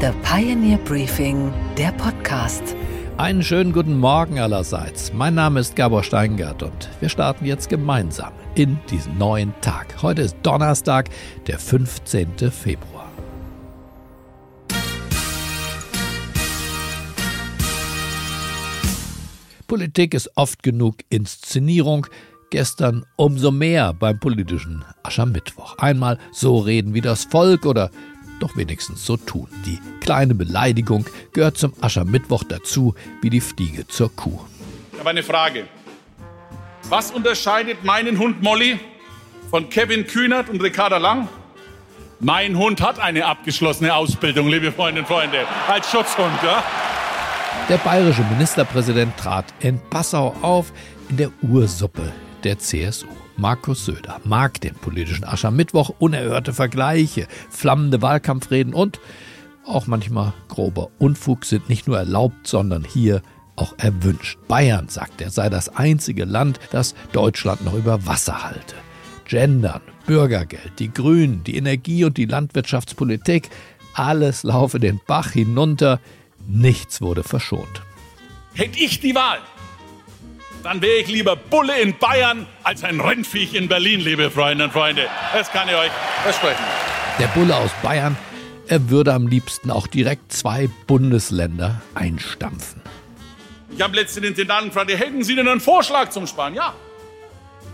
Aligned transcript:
The 0.00 0.12
Pioneer 0.22 0.78
Briefing, 0.78 1.52
der 1.76 1.90
Podcast. 1.90 2.62
Einen 3.16 3.42
schönen 3.42 3.72
guten 3.72 3.98
Morgen 3.98 4.38
allerseits. 4.38 5.12
Mein 5.12 5.34
Name 5.34 5.58
ist 5.58 5.74
Gabor 5.74 6.04
Steingart 6.04 6.62
und 6.62 6.88
wir 7.00 7.08
starten 7.08 7.44
jetzt 7.44 7.68
gemeinsam 7.68 8.32
in 8.54 8.78
diesen 8.90 9.18
neuen 9.18 9.52
Tag. 9.60 10.00
Heute 10.00 10.22
ist 10.22 10.36
Donnerstag, 10.44 11.10
der 11.48 11.58
15. 11.58 12.28
Februar. 12.52 13.10
Politik 19.66 20.14
ist 20.14 20.30
oft 20.36 20.62
genug 20.62 20.98
Inszenierung. 21.08 22.06
Gestern 22.50 23.04
umso 23.16 23.50
mehr 23.50 23.92
beim 23.92 24.20
politischen 24.20 24.84
Aschermittwoch. 25.02 25.76
Einmal 25.78 26.18
so 26.30 26.58
reden 26.58 26.94
wie 26.94 27.02
das 27.02 27.24
Volk 27.24 27.66
oder 27.66 27.90
doch 28.38 28.56
wenigstens 28.56 29.04
so 29.04 29.16
tun. 29.16 29.48
Die 29.66 29.78
kleine 30.00 30.34
Beleidigung 30.34 31.06
gehört 31.32 31.58
zum 31.58 31.72
Aschermittwoch 31.80 32.44
dazu, 32.44 32.94
wie 33.22 33.30
die 33.30 33.40
Fliege 33.40 33.86
zur 33.86 34.14
Kuh. 34.14 34.40
Ich 34.92 34.98
habe 34.98 35.10
eine 35.10 35.22
Frage. 35.22 35.66
Was 36.88 37.10
unterscheidet 37.10 37.84
meinen 37.84 38.18
Hund 38.18 38.42
Molly 38.42 38.78
von 39.50 39.68
Kevin 39.68 40.06
Kühnert 40.06 40.48
und 40.48 40.62
Ricarda 40.62 40.96
Lang? 40.96 41.28
Mein 42.20 42.56
Hund 42.58 42.80
hat 42.80 42.98
eine 42.98 43.26
abgeschlossene 43.26 43.94
Ausbildung, 43.94 44.48
liebe 44.48 44.72
Freundinnen 44.72 45.06
und 45.06 45.12
Freunde, 45.12 45.46
als 45.68 45.90
Schutzhund. 45.90 46.32
Ja? 46.42 46.64
Der 47.68 47.76
bayerische 47.78 48.24
Ministerpräsident 48.30 49.16
trat 49.16 49.44
in 49.60 49.78
Passau 49.90 50.34
auf 50.42 50.72
in 51.10 51.16
der 51.18 51.30
Ursuppe 51.42 52.12
der 52.42 52.58
CSU. 52.58 53.06
Markus 53.38 53.84
Söder 53.84 54.20
mag 54.24 54.60
den 54.60 54.74
politischen 54.74 55.24
Aschermittwoch, 55.24 55.94
unerhörte 56.00 56.52
Vergleiche, 56.52 57.28
flammende 57.48 58.02
Wahlkampfreden 58.02 58.74
und 58.74 58.98
auch 59.64 59.86
manchmal 59.86 60.32
grober 60.48 60.90
Unfug 60.98 61.44
sind 61.44 61.68
nicht 61.68 61.86
nur 61.86 61.98
erlaubt, 61.98 62.48
sondern 62.48 62.82
hier 62.82 63.22
auch 63.54 63.74
erwünscht. 63.78 64.38
Bayern, 64.48 64.88
sagt 64.88 65.20
er, 65.20 65.30
sei 65.30 65.50
das 65.50 65.68
einzige 65.68 66.24
Land, 66.24 66.58
das 66.72 66.96
Deutschland 67.12 67.64
noch 67.64 67.74
über 67.74 68.06
Wasser 68.06 68.42
halte. 68.42 68.74
Gendern, 69.24 69.82
Bürgergeld, 70.06 70.72
die 70.80 70.92
Grünen, 70.92 71.44
die 71.44 71.56
Energie- 71.56 72.04
und 72.04 72.16
die 72.16 72.24
Landwirtschaftspolitik, 72.24 73.50
alles 73.94 74.42
laufe 74.42 74.80
den 74.80 75.00
Bach 75.06 75.30
hinunter, 75.30 76.00
nichts 76.48 77.00
wurde 77.00 77.22
verschont. 77.22 77.82
Hätte 78.54 78.80
ich 78.80 78.98
die 78.98 79.14
Wahl, 79.14 79.38
dann 80.62 80.82
wäre 80.82 80.98
ich 80.98 81.08
lieber 81.08 81.36
Bulle 81.36 81.80
in 81.80 81.96
Bayern 81.98 82.46
als 82.62 82.84
ein 82.84 83.00
Rennviech 83.00 83.54
in 83.54 83.68
Berlin, 83.68 84.00
liebe 84.00 84.30
Freunde 84.30 84.64
und 84.64 84.72
Freunde. 84.72 85.06
Das 85.32 85.50
kann 85.50 85.68
ich 85.68 85.74
euch 85.74 85.90
versprechen. 86.22 86.62
Der 87.18 87.26
Bulle 87.28 87.56
aus 87.56 87.70
Bayern, 87.82 88.16
er 88.66 88.90
würde 88.90 89.12
am 89.12 89.26
liebsten 89.26 89.70
auch 89.70 89.86
direkt 89.86 90.32
zwei 90.32 90.68
Bundesländer 90.86 91.80
einstampfen. 91.94 92.82
Ich 93.74 93.82
habe 93.82 93.94
letzten 93.96 94.24
Intendanten 94.24 94.70
gefragt, 94.70 94.90
hätten 94.90 95.22
Sie 95.22 95.36
denn 95.36 95.48
einen 95.48 95.60
Vorschlag 95.60 96.10
zum 96.10 96.26
Sparen? 96.26 96.54
Ja. 96.54 96.74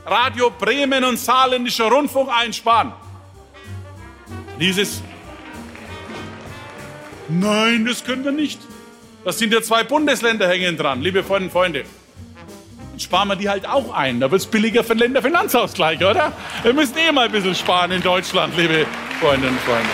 Radio 0.07 0.51
Bremen 0.51 1.05
und 1.05 1.19
Saarländischer 1.19 1.91
Rundfunk 1.91 2.29
einsparen. 2.31 2.93
Dieses 4.61 5.03
Nein, 7.29 7.87
das 7.87 8.05
können 8.05 8.23
wir 8.23 8.33
nicht. 8.33 8.61
Das 9.25 9.39
sind 9.39 9.53
ja 9.53 9.63
zwei 9.63 9.83
Bundesländer 9.83 10.47
hängen 10.47 10.77
dran, 10.77 11.01
liebe 11.01 11.25
Freunde 11.25 11.47
und 11.47 11.53
Freunde 11.53 11.85
sparen 12.99 13.29
wir 13.29 13.37
die 13.37 13.49
halt 13.49 13.69
auch 13.69 13.93
ein. 13.93 14.21
Da 14.21 14.31
wird 14.31 14.41
es 14.41 14.47
billiger 14.47 14.85
für 14.85 14.95
den 14.95 15.01
Länderfinanzausgleich, 15.01 16.05
oder? 16.05 16.33
Wir 16.63 16.73
müssen 16.73 16.97
eh 16.97 17.13
mal 17.13 17.27
ein 17.27 17.33
bisschen 17.33 17.55
sparen 17.55 17.91
in 17.91 18.03
Deutschland, 18.03 18.57
liebe 18.57 18.87
Freundinnen 19.21 19.55
und 19.55 19.61
Freunde. 19.61 19.89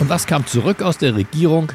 Und 0.00 0.08
was 0.08 0.26
kam 0.26 0.46
zurück 0.46 0.82
aus 0.82 0.98
der 0.98 1.14
Regierung? 1.14 1.72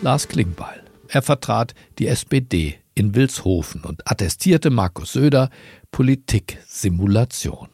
Lars 0.00 0.28
Klingbeil. 0.28 0.82
Er 1.08 1.22
vertrat 1.22 1.74
die 1.98 2.06
SPD 2.06 2.78
in 2.94 3.14
Wilshofen 3.14 3.82
und 3.82 4.08
attestierte 4.10 4.70
Markus 4.70 5.12
Söder 5.12 5.50
Politik-Simulation. 5.90 7.68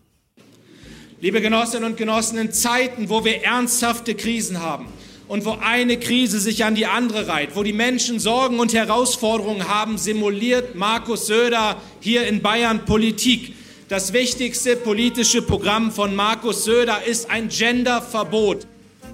Liebe 1.21 1.43
Genossinnen 1.43 1.91
und 1.91 1.99
Genossen, 1.99 2.39
in 2.39 2.53
Zeiten, 2.53 3.11
wo 3.11 3.25
wir 3.25 3.45
ernsthafte 3.45 4.15
Krisen 4.15 4.63
haben, 4.63 4.87
und 5.31 5.45
wo 5.45 5.57
eine 5.61 5.97
Krise 5.97 6.41
sich 6.41 6.65
an 6.65 6.75
die 6.75 6.87
andere 6.87 7.29
reiht, 7.29 7.55
wo 7.55 7.63
die 7.63 7.73
Menschen 7.73 8.19
Sorgen 8.19 8.59
und 8.59 8.75
Herausforderungen 8.75 9.69
haben, 9.69 9.97
simuliert 9.97 10.75
Markus 10.75 11.29
Söder 11.29 11.77
hier 12.01 12.27
in 12.27 12.43
Bayern 12.43 12.85
Politik. 12.85 13.55
Das 13.89 14.13
wichtigste 14.13 14.75
politische 14.75 15.41
Programm 15.41 15.93
von 15.93 16.17
Markus 16.17 16.65
Söder 16.65 17.05
ist 17.07 17.31
ein 17.31 17.49
Genderverbot. 17.49 18.67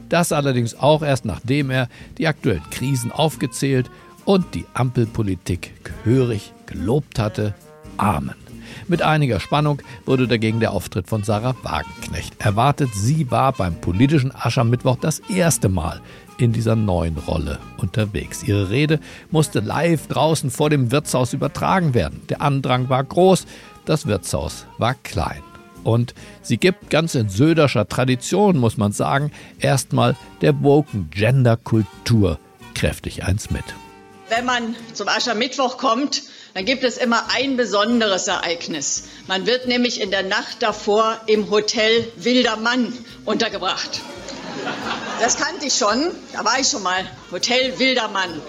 Das 0.08 0.32
allerdings 0.32 0.74
auch 0.74 1.02
erst 1.02 1.26
nachdem 1.26 1.68
er 1.68 1.86
die 2.16 2.26
aktuellen 2.26 2.64
Krisen 2.70 3.12
aufgezählt 3.12 3.90
und 4.24 4.54
die 4.54 4.64
Ampelpolitik 4.72 5.74
gehörig 5.84 6.50
gelobt 6.64 7.18
hatte. 7.18 7.54
Amen. 7.98 8.45
Mit 8.88 9.02
einiger 9.02 9.40
Spannung 9.40 9.82
wurde 10.04 10.28
dagegen 10.28 10.60
der 10.60 10.70
Auftritt 10.70 11.08
von 11.08 11.24
Sarah 11.24 11.56
Wagenknecht 11.64 12.40
erwartet. 12.40 12.90
Sie 12.94 13.30
war 13.32 13.52
beim 13.52 13.80
politischen 13.80 14.32
Aschermittwoch 14.32 14.96
das 15.00 15.18
erste 15.28 15.68
Mal 15.68 16.00
in 16.38 16.52
dieser 16.52 16.76
neuen 16.76 17.16
Rolle 17.16 17.58
unterwegs. 17.78 18.44
Ihre 18.44 18.70
Rede 18.70 19.00
musste 19.30 19.58
live 19.58 20.06
draußen 20.06 20.50
vor 20.50 20.70
dem 20.70 20.92
Wirtshaus 20.92 21.32
übertragen 21.32 21.94
werden. 21.94 22.22
Der 22.28 22.42
Andrang 22.42 22.88
war 22.88 23.02
groß, 23.02 23.46
das 23.86 24.06
Wirtshaus 24.06 24.66
war 24.78 24.94
klein. 24.94 25.42
Und 25.82 26.14
sie 26.42 26.56
gibt 26.56 26.90
ganz 26.90 27.14
in 27.16 27.28
söderscher 27.28 27.88
Tradition, 27.88 28.56
muss 28.56 28.76
man 28.76 28.92
sagen, 28.92 29.32
erstmal 29.58 30.16
der 30.42 30.62
woken 30.62 31.10
Genderkultur 31.10 32.38
kräftig 32.74 33.24
eins 33.24 33.50
mit. 33.50 33.64
Wenn 34.28 34.44
man 34.44 34.74
zum 34.92 35.08
Aschermittwoch 35.08 35.78
kommt, 35.78 36.22
dann 36.56 36.64
gibt 36.64 36.84
es 36.84 36.96
immer 36.96 37.26
ein 37.34 37.58
besonderes 37.58 38.28
Ereignis. 38.28 39.02
Man 39.26 39.44
wird 39.44 39.66
nämlich 39.66 40.00
in 40.00 40.10
der 40.10 40.22
Nacht 40.22 40.62
davor 40.62 41.20
im 41.26 41.50
Hotel 41.50 42.10
Wilder 42.16 42.56
Mann 42.56 42.96
untergebracht. 43.26 44.00
Das 45.20 45.36
kannte 45.36 45.66
ich 45.66 45.74
schon, 45.74 46.10
da 46.32 46.46
war 46.46 46.58
ich 46.58 46.68
schon 46.68 46.82
mal, 46.82 47.06
Hotel 47.30 47.78
Wilder 47.78 48.08
Mann. 48.08 48.40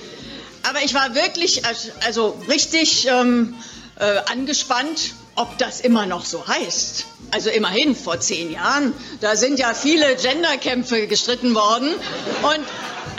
Aber 0.64 0.82
ich 0.86 0.94
war 0.94 1.16
wirklich, 1.16 1.64
also 2.06 2.40
richtig 2.48 3.10
ähm, 3.10 3.56
äh, 4.00 4.20
angespannt, 4.32 5.14
ob 5.36 5.58
das 5.58 5.82
immer 5.82 6.06
noch 6.06 6.24
so 6.24 6.48
heißt. 6.48 7.08
Also 7.32 7.50
immerhin 7.50 7.94
vor 7.94 8.22
zehn 8.22 8.54
Jahren, 8.54 8.94
da 9.20 9.36
sind 9.36 9.60
ja 9.60 9.74
viele 9.74 10.16
Genderkämpfe 10.16 11.08
gestritten 11.08 11.54
worden. 11.56 11.94
Und 12.42 12.66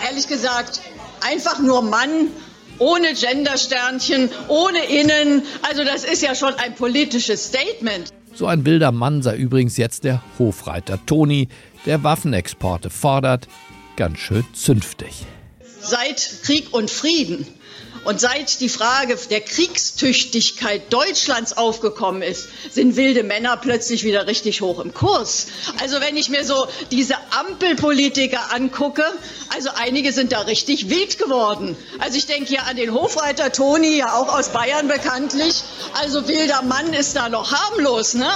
ehrlich 0.07 0.29
gesagt, 0.29 0.81
einfach 1.21 1.59
nur 1.59 1.83
Mann 1.83 2.31
ohne 2.79 3.15
Gendersternchen, 3.15 4.31
ohne 4.49 4.85
Innen. 4.87 5.43
Also 5.63 5.85
das 5.85 6.05
ist 6.05 6.23
ja 6.23 6.35
schon 6.35 6.55
ein 6.55 6.75
politisches 6.75 7.47
Statement. 7.47 8.13
So 8.35 8.47
ein 8.47 8.65
wilder 8.65 8.93
Mann 8.93 9.23
sei 9.23 9.37
übrigens 9.37 9.77
jetzt 9.77 10.05
der 10.05 10.23
Hofreiter 10.39 10.99
Toni, 11.07 11.49
der 11.87 12.05
Waffenexporte 12.05 12.91
fordert. 12.91 13.49
Ganz 13.97 14.19
schön 14.19 14.45
zünftig. 14.53 15.27
Seit 15.81 16.43
Krieg 16.45 16.73
und 16.73 16.91
Frieden 16.91 17.47
und 18.09 18.23
seit 18.23 18.63
die 18.63 18.71
Frage 18.71 19.19
der 19.29 19.43
Kriegstüchtigkeit 19.43 20.91
Deutschlands 20.91 21.55
aufgekommen 21.55 22.23
ist, 22.23 22.49
sind 22.73 22.97
wilde 22.97 23.23
Männer 23.23 23.59
plötzlich 23.59 24.03
wieder 24.03 24.27
richtig 24.27 24.63
hoch 24.63 24.81
im 24.81 24.95
Kurs. 24.95 25.49
Also 25.79 26.01
wenn 26.01 26.17
ich 26.17 26.31
mir 26.31 26.43
so 26.43 26.67
diese 26.91 27.17
Ampelpolitiker 27.39 28.51
angucke, 28.55 29.05
also 29.55 29.69
einige 29.75 30.15
sind 30.15 30.33
da 30.33 30.41
richtig 30.41 30.89
wild 30.89 31.19
geworden. 31.19 31.77
Also 31.99 32.17
ich 32.17 32.25
denke 32.25 32.55
ja 32.55 32.63
an 32.63 32.77
den 32.77 32.95
Hofreiter 32.95 33.53
Toni, 33.53 33.99
ja 33.99 34.15
auch 34.15 34.35
aus 34.35 34.55
Bayern 34.55 34.89
bekanntlich. 34.89 35.63
Also 35.93 36.27
wilder 36.27 36.63
Mann 36.63 36.95
ist 36.95 37.15
da 37.15 37.29
noch 37.29 37.53
harmlos, 37.53 38.15
ne? 38.15 38.31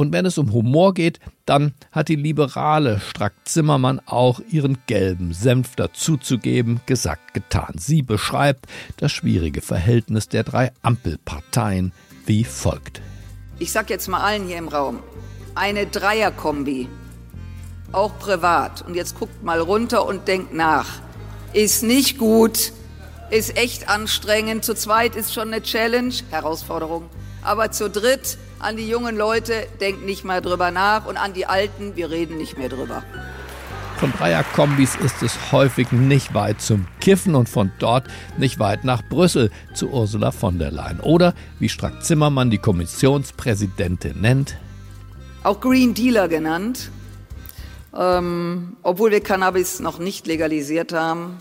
Und 0.00 0.14
wenn 0.14 0.24
es 0.24 0.38
um 0.38 0.54
Humor 0.54 0.94
geht, 0.94 1.20
dann 1.44 1.74
hat 1.92 2.08
die 2.08 2.16
liberale 2.16 3.00
Strack 3.00 3.34
Zimmermann 3.44 4.00
auch 4.06 4.40
ihren 4.50 4.78
gelben 4.86 5.34
Senf 5.34 5.76
dazuzugeben, 5.76 6.80
gesagt, 6.86 7.34
getan. 7.34 7.74
Sie 7.76 8.00
beschreibt 8.00 8.64
das 8.96 9.12
schwierige 9.12 9.60
Verhältnis 9.60 10.26
der 10.26 10.42
drei 10.42 10.72
Ampelparteien 10.80 11.92
wie 12.24 12.44
folgt. 12.44 13.02
Ich 13.58 13.72
sag 13.72 13.90
jetzt 13.90 14.08
mal 14.08 14.22
allen 14.22 14.46
hier 14.46 14.56
im 14.56 14.68
Raum, 14.68 15.00
eine 15.54 15.86
Dreierkombi, 15.86 16.88
auch 17.92 18.18
privat, 18.18 18.80
und 18.80 18.94
jetzt 18.94 19.18
guckt 19.18 19.44
mal 19.44 19.60
runter 19.60 20.06
und 20.06 20.28
denkt 20.28 20.54
nach, 20.54 20.86
ist 21.52 21.82
nicht 21.82 22.16
gut, 22.16 22.72
ist 23.28 23.54
echt 23.58 23.90
anstrengend, 23.90 24.64
zu 24.64 24.74
zweit 24.74 25.14
ist 25.14 25.34
schon 25.34 25.48
eine 25.48 25.60
Challenge, 25.60 26.14
Herausforderung, 26.30 27.04
aber 27.42 27.70
zu 27.70 27.90
dritt 27.90 28.38
an 28.60 28.76
die 28.76 28.88
jungen 28.88 29.16
Leute, 29.16 29.66
denkt 29.80 30.04
nicht 30.04 30.24
mal 30.24 30.40
drüber 30.40 30.70
nach 30.70 31.06
und 31.06 31.16
an 31.16 31.32
die 31.32 31.46
Alten, 31.46 31.96
wir 31.96 32.10
reden 32.10 32.36
nicht 32.36 32.58
mehr 32.58 32.68
drüber. 32.68 33.02
Von 33.98 34.12
Dreierkombis 34.12 34.96
ist 34.96 35.22
es 35.22 35.52
häufig 35.52 35.92
nicht 35.92 36.32
weit 36.32 36.62
zum 36.62 36.86
Kiffen 37.00 37.34
und 37.34 37.48
von 37.48 37.70
dort 37.78 38.06
nicht 38.38 38.58
weit 38.58 38.84
nach 38.84 39.02
Brüssel 39.02 39.50
zu 39.74 39.90
Ursula 39.90 40.30
von 40.30 40.58
der 40.58 40.70
Leyen. 40.70 41.00
Oder, 41.00 41.34
wie 41.58 41.68
Strack 41.68 42.02
Zimmermann 42.02 42.50
die 42.50 42.58
Kommissionspräsidentin 42.58 44.20
nennt, 44.20 44.56
auch 45.42 45.60
Green 45.60 45.94
Dealer 45.94 46.28
genannt. 46.28 46.90
Ähm, 47.96 48.76
obwohl 48.82 49.10
wir 49.10 49.20
Cannabis 49.20 49.80
noch 49.80 49.98
nicht 49.98 50.26
legalisiert 50.26 50.92
haben. 50.92 51.38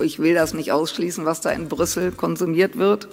Ich 0.00 0.18
will 0.18 0.34
das 0.34 0.52
nicht 0.52 0.72
ausschließen, 0.72 1.24
was 1.24 1.40
da 1.40 1.50
in 1.50 1.68
Brüssel 1.68 2.12
konsumiert 2.12 2.76
wird. 2.76 3.08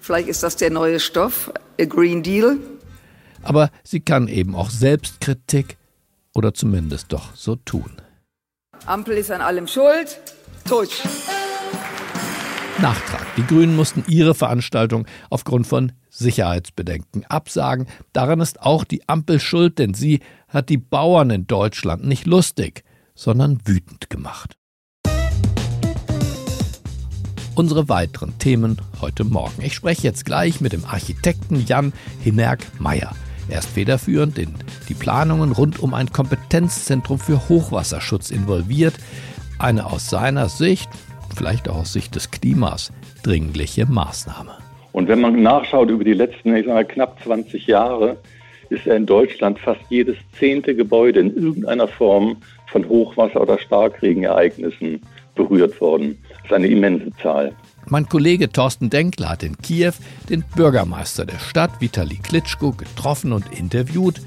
Vielleicht 0.00 0.28
ist 0.28 0.42
das 0.42 0.56
der 0.56 0.70
neue 0.70 1.00
Stoff, 1.00 1.52
a 1.80 1.84
Green 1.84 2.22
Deal. 2.22 2.58
Aber 3.42 3.70
sie 3.82 4.00
kann 4.00 4.28
eben 4.28 4.54
auch 4.54 4.70
Selbstkritik 4.70 5.76
oder 6.34 6.54
zumindest 6.54 7.12
doch 7.12 7.34
so 7.34 7.56
tun. 7.56 7.90
Ampel 8.86 9.16
ist 9.16 9.30
an 9.30 9.40
allem 9.40 9.66
schuld. 9.66 10.20
Tusch. 10.68 11.02
Nachtrag. 12.80 13.26
Die 13.36 13.46
Grünen 13.46 13.76
mussten 13.76 14.04
ihre 14.08 14.34
Veranstaltung 14.34 15.06
aufgrund 15.30 15.66
von 15.66 15.92
Sicherheitsbedenken 16.08 17.24
absagen. 17.26 17.86
Daran 18.12 18.40
ist 18.40 18.60
auch 18.62 18.84
die 18.84 19.08
Ampel 19.08 19.40
schuld, 19.40 19.78
denn 19.78 19.94
sie 19.94 20.20
hat 20.48 20.68
die 20.68 20.78
Bauern 20.78 21.30
in 21.30 21.46
Deutschland 21.46 22.04
nicht 22.04 22.26
lustig, 22.26 22.82
sondern 23.14 23.60
wütend 23.64 24.10
gemacht. 24.10 24.56
Unsere 27.54 27.88
weiteren 27.88 28.38
Themen 28.38 28.80
heute 29.00 29.24
Morgen. 29.24 29.62
Ich 29.62 29.74
spreche 29.74 30.02
jetzt 30.02 30.24
gleich 30.24 30.60
mit 30.60 30.72
dem 30.72 30.86
Architekten 30.86 31.64
Jan 31.66 31.92
Hinnerk-Meyer. 32.20 33.14
Er 33.48 33.58
ist 33.58 33.68
federführend 33.68 34.38
in 34.38 34.54
die 34.88 34.94
Planungen 34.94 35.52
rund 35.52 35.80
um 35.80 35.94
ein 35.94 36.10
Kompetenzzentrum 36.10 37.18
für 37.18 37.48
Hochwasserschutz 37.48 38.30
involviert. 38.30 38.94
Eine 39.58 39.86
aus 39.86 40.08
seiner 40.08 40.48
Sicht, 40.48 40.88
vielleicht 41.36 41.68
auch 41.68 41.76
aus 41.76 41.92
Sicht 41.92 42.14
des 42.14 42.30
Klimas, 42.30 42.92
dringliche 43.22 43.86
Maßnahme. 43.86 44.56
Und 44.92 45.08
wenn 45.08 45.20
man 45.20 45.42
nachschaut 45.42 45.90
über 45.90 46.04
die 46.04 46.12
letzten 46.12 46.54
ich 46.54 46.66
sag 46.66 46.74
mal, 46.74 46.84
knapp 46.84 47.22
20 47.22 47.66
Jahre, 47.66 48.16
ist 48.68 48.86
ja 48.86 48.94
in 48.94 49.06
Deutschland 49.06 49.58
fast 49.58 49.80
jedes 49.90 50.16
zehnte 50.38 50.74
Gebäude 50.74 51.20
in 51.20 51.34
irgendeiner 51.34 51.88
Form 51.88 52.36
von 52.66 52.88
Hochwasser- 52.88 53.40
oder 53.40 53.58
Starkregenereignissen 53.58 55.02
berührt 55.34 55.78
worden. 55.80 56.18
Das 56.30 56.44
ist 56.44 56.52
eine 56.52 56.68
immense 56.68 57.10
Zahl. 57.22 57.54
Mein 57.88 58.08
Kollege 58.08 58.50
Thorsten 58.50 58.90
Denkler 58.90 59.30
hat 59.30 59.42
in 59.42 59.58
Kiew 59.58 59.92
den 60.28 60.42
Bürgermeister 60.54 61.24
der 61.24 61.38
Stadt, 61.38 61.80
Vitali 61.80 62.16
Klitschko, 62.16 62.72
getroffen 62.72 63.32
und 63.32 63.52
interviewt. 63.52 64.20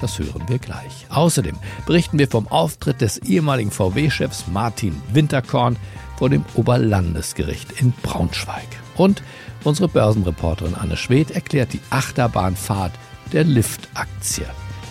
Das 0.00 0.18
hören 0.18 0.48
wir 0.48 0.58
gleich. 0.58 1.06
Außerdem 1.10 1.56
berichten 1.86 2.18
wir 2.18 2.28
vom 2.28 2.48
Auftritt 2.48 3.00
des 3.00 3.18
ehemaligen 3.18 3.70
VW-Chefs 3.70 4.46
Martin 4.50 4.94
Winterkorn 5.12 5.76
vor 6.16 6.30
dem 6.30 6.44
Oberlandesgericht 6.54 7.80
in 7.80 7.92
Braunschweig. 8.02 8.68
Und 8.96 9.22
unsere 9.64 9.88
Börsenreporterin 9.88 10.74
Anne 10.74 10.96
Schwedt 10.96 11.30
erklärt 11.30 11.72
die 11.72 11.80
Achterbahnfahrt 11.90 12.92
der 13.32 13.44
Lift-Aktie. 13.44 14.46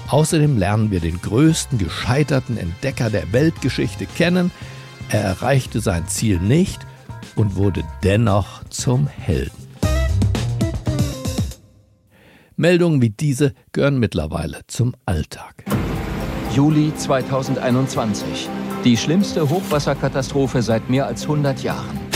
Außerdem 0.10 0.57
lernen 0.57 0.92
wir 0.92 1.00
den 1.00 1.22
größten 1.22 1.77
gescheiterten 1.77 2.57
Entdecker 2.57 3.10
der 3.10 3.31
Weltgeschichte 3.31 4.06
kennen. 4.06 4.51
Er 5.10 5.22
erreichte 5.22 5.81
sein 5.81 6.07
Ziel 6.07 6.39
nicht 6.39 6.86
und 7.36 7.56
wurde 7.56 7.83
dennoch 8.04 8.63
zum 8.69 9.07
Helden. 9.07 9.69
Meldungen 12.56 13.01
wie 13.01 13.10
diese 13.10 13.54
gehören 13.71 14.00
mittlerweile 14.00 14.62
zum 14.68 14.94
Alltag. 15.06 15.63
Juli 16.54 16.94
2021. 16.95 18.50
Die 18.83 18.98
schlimmste 18.98 19.50
Hochwasserkatastrophe 19.50 20.62
seit 20.62 20.89
mehr 20.89 21.06
als 21.06 21.24
100 21.24 21.63
Jahren. 21.63 22.08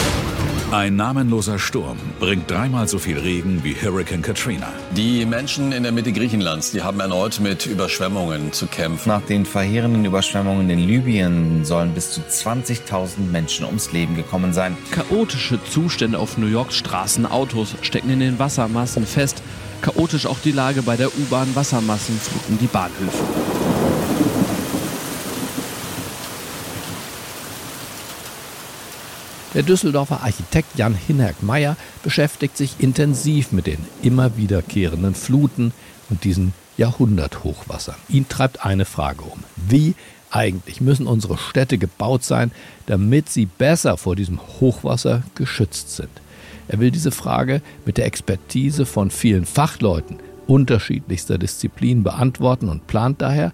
Ein 0.73 0.95
namenloser 0.95 1.59
Sturm 1.59 1.99
bringt 2.19 2.49
dreimal 2.49 2.87
so 2.87 2.97
viel 2.97 3.19
Regen 3.19 3.63
wie 3.63 3.75
Hurricane 3.75 4.23
Katrina. 4.23 4.73
Die 4.97 5.23
Menschen 5.23 5.71
in 5.71 5.83
der 5.83 5.91
Mitte 5.91 6.11
Griechenlands, 6.11 6.71
die 6.71 6.81
haben 6.81 6.99
erneut 6.99 7.39
mit 7.39 7.67
Überschwemmungen 7.67 8.51
zu 8.53 8.65
kämpfen. 8.65 9.07
Nach 9.09 9.21
den 9.21 9.45
verheerenden 9.45 10.03
Überschwemmungen 10.03 10.67
in 10.71 10.79
Libyen 10.79 11.63
sollen 11.63 11.93
bis 11.93 12.09
zu 12.13 12.21
20.000 12.21 13.19
Menschen 13.31 13.67
ums 13.67 13.91
Leben 13.91 14.15
gekommen 14.15 14.51
sein. 14.51 14.75
Chaotische 14.89 15.63
Zustände 15.63 16.17
auf 16.17 16.39
New 16.39 16.47
Yorks 16.47 16.77
Straßen, 16.77 17.27
Autos 17.27 17.75
stecken 17.83 18.09
in 18.09 18.19
den 18.19 18.39
Wassermassen 18.39 19.05
fest. 19.05 19.43
Chaotisch 19.83 20.25
auch 20.25 20.39
die 20.43 20.53
Lage 20.53 20.81
bei 20.81 20.97
der 20.97 21.09
U-Bahn. 21.09 21.55
Wassermassen 21.55 22.17
fluten 22.17 22.57
die 22.59 22.65
Bahnhöfe. 22.65 23.62
Der 29.53 29.61
Düsseldorfer 29.61 30.23
Architekt 30.23 30.77
Jan 30.77 30.95
Hinnerk-Meyer 30.95 31.77
beschäftigt 32.01 32.57
sich 32.57 32.79
intensiv 32.79 33.51
mit 33.51 33.67
den 33.67 33.77
immer 34.01 34.35
wiederkehrenden 34.35 35.13
Fluten 35.13 35.73
und 36.09 36.23
diesen 36.23 36.53
Jahrhunderthochwassern. 36.77 37.95
Ihn 38.09 38.27
treibt 38.27 38.65
eine 38.65 38.85
Frage 38.85 39.21
um. 39.21 39.43
Wie 39.55 39.93
eigentlich 40.31 40.81
müssen 40.81 41.05
unsere 41.05 41.37
Städte 41.37 41.77
gebaut 41.77 42.23
sein, 42.23 42.51
damit 42.87 43.29
sie 43.29 43.45
besser 43.45 43.97
vor 43.97 44.15
diesem 44.15 44.39
Hochwasser 44.59 45.21
geschützt 45.35 45.95
sind? 45.95 46.09
Er 46.67 46.79
will 46.79 46.89
diese 46.89 47.11
Frage 47.11 47.61
mit 47.85 47.97
der 47.97 48.07
Expertise 48.07 48.87
von 48.87 49.11
vielen 49.11 49.45
Fachleuten 49.45 50.17
unterschiedlichster 50.47 51.37
Disziplinen 51.37 52.03
beantworten 52.03 52.69
und 52.69 52.87
plant 52.87 53.21
daher 53.21 53.53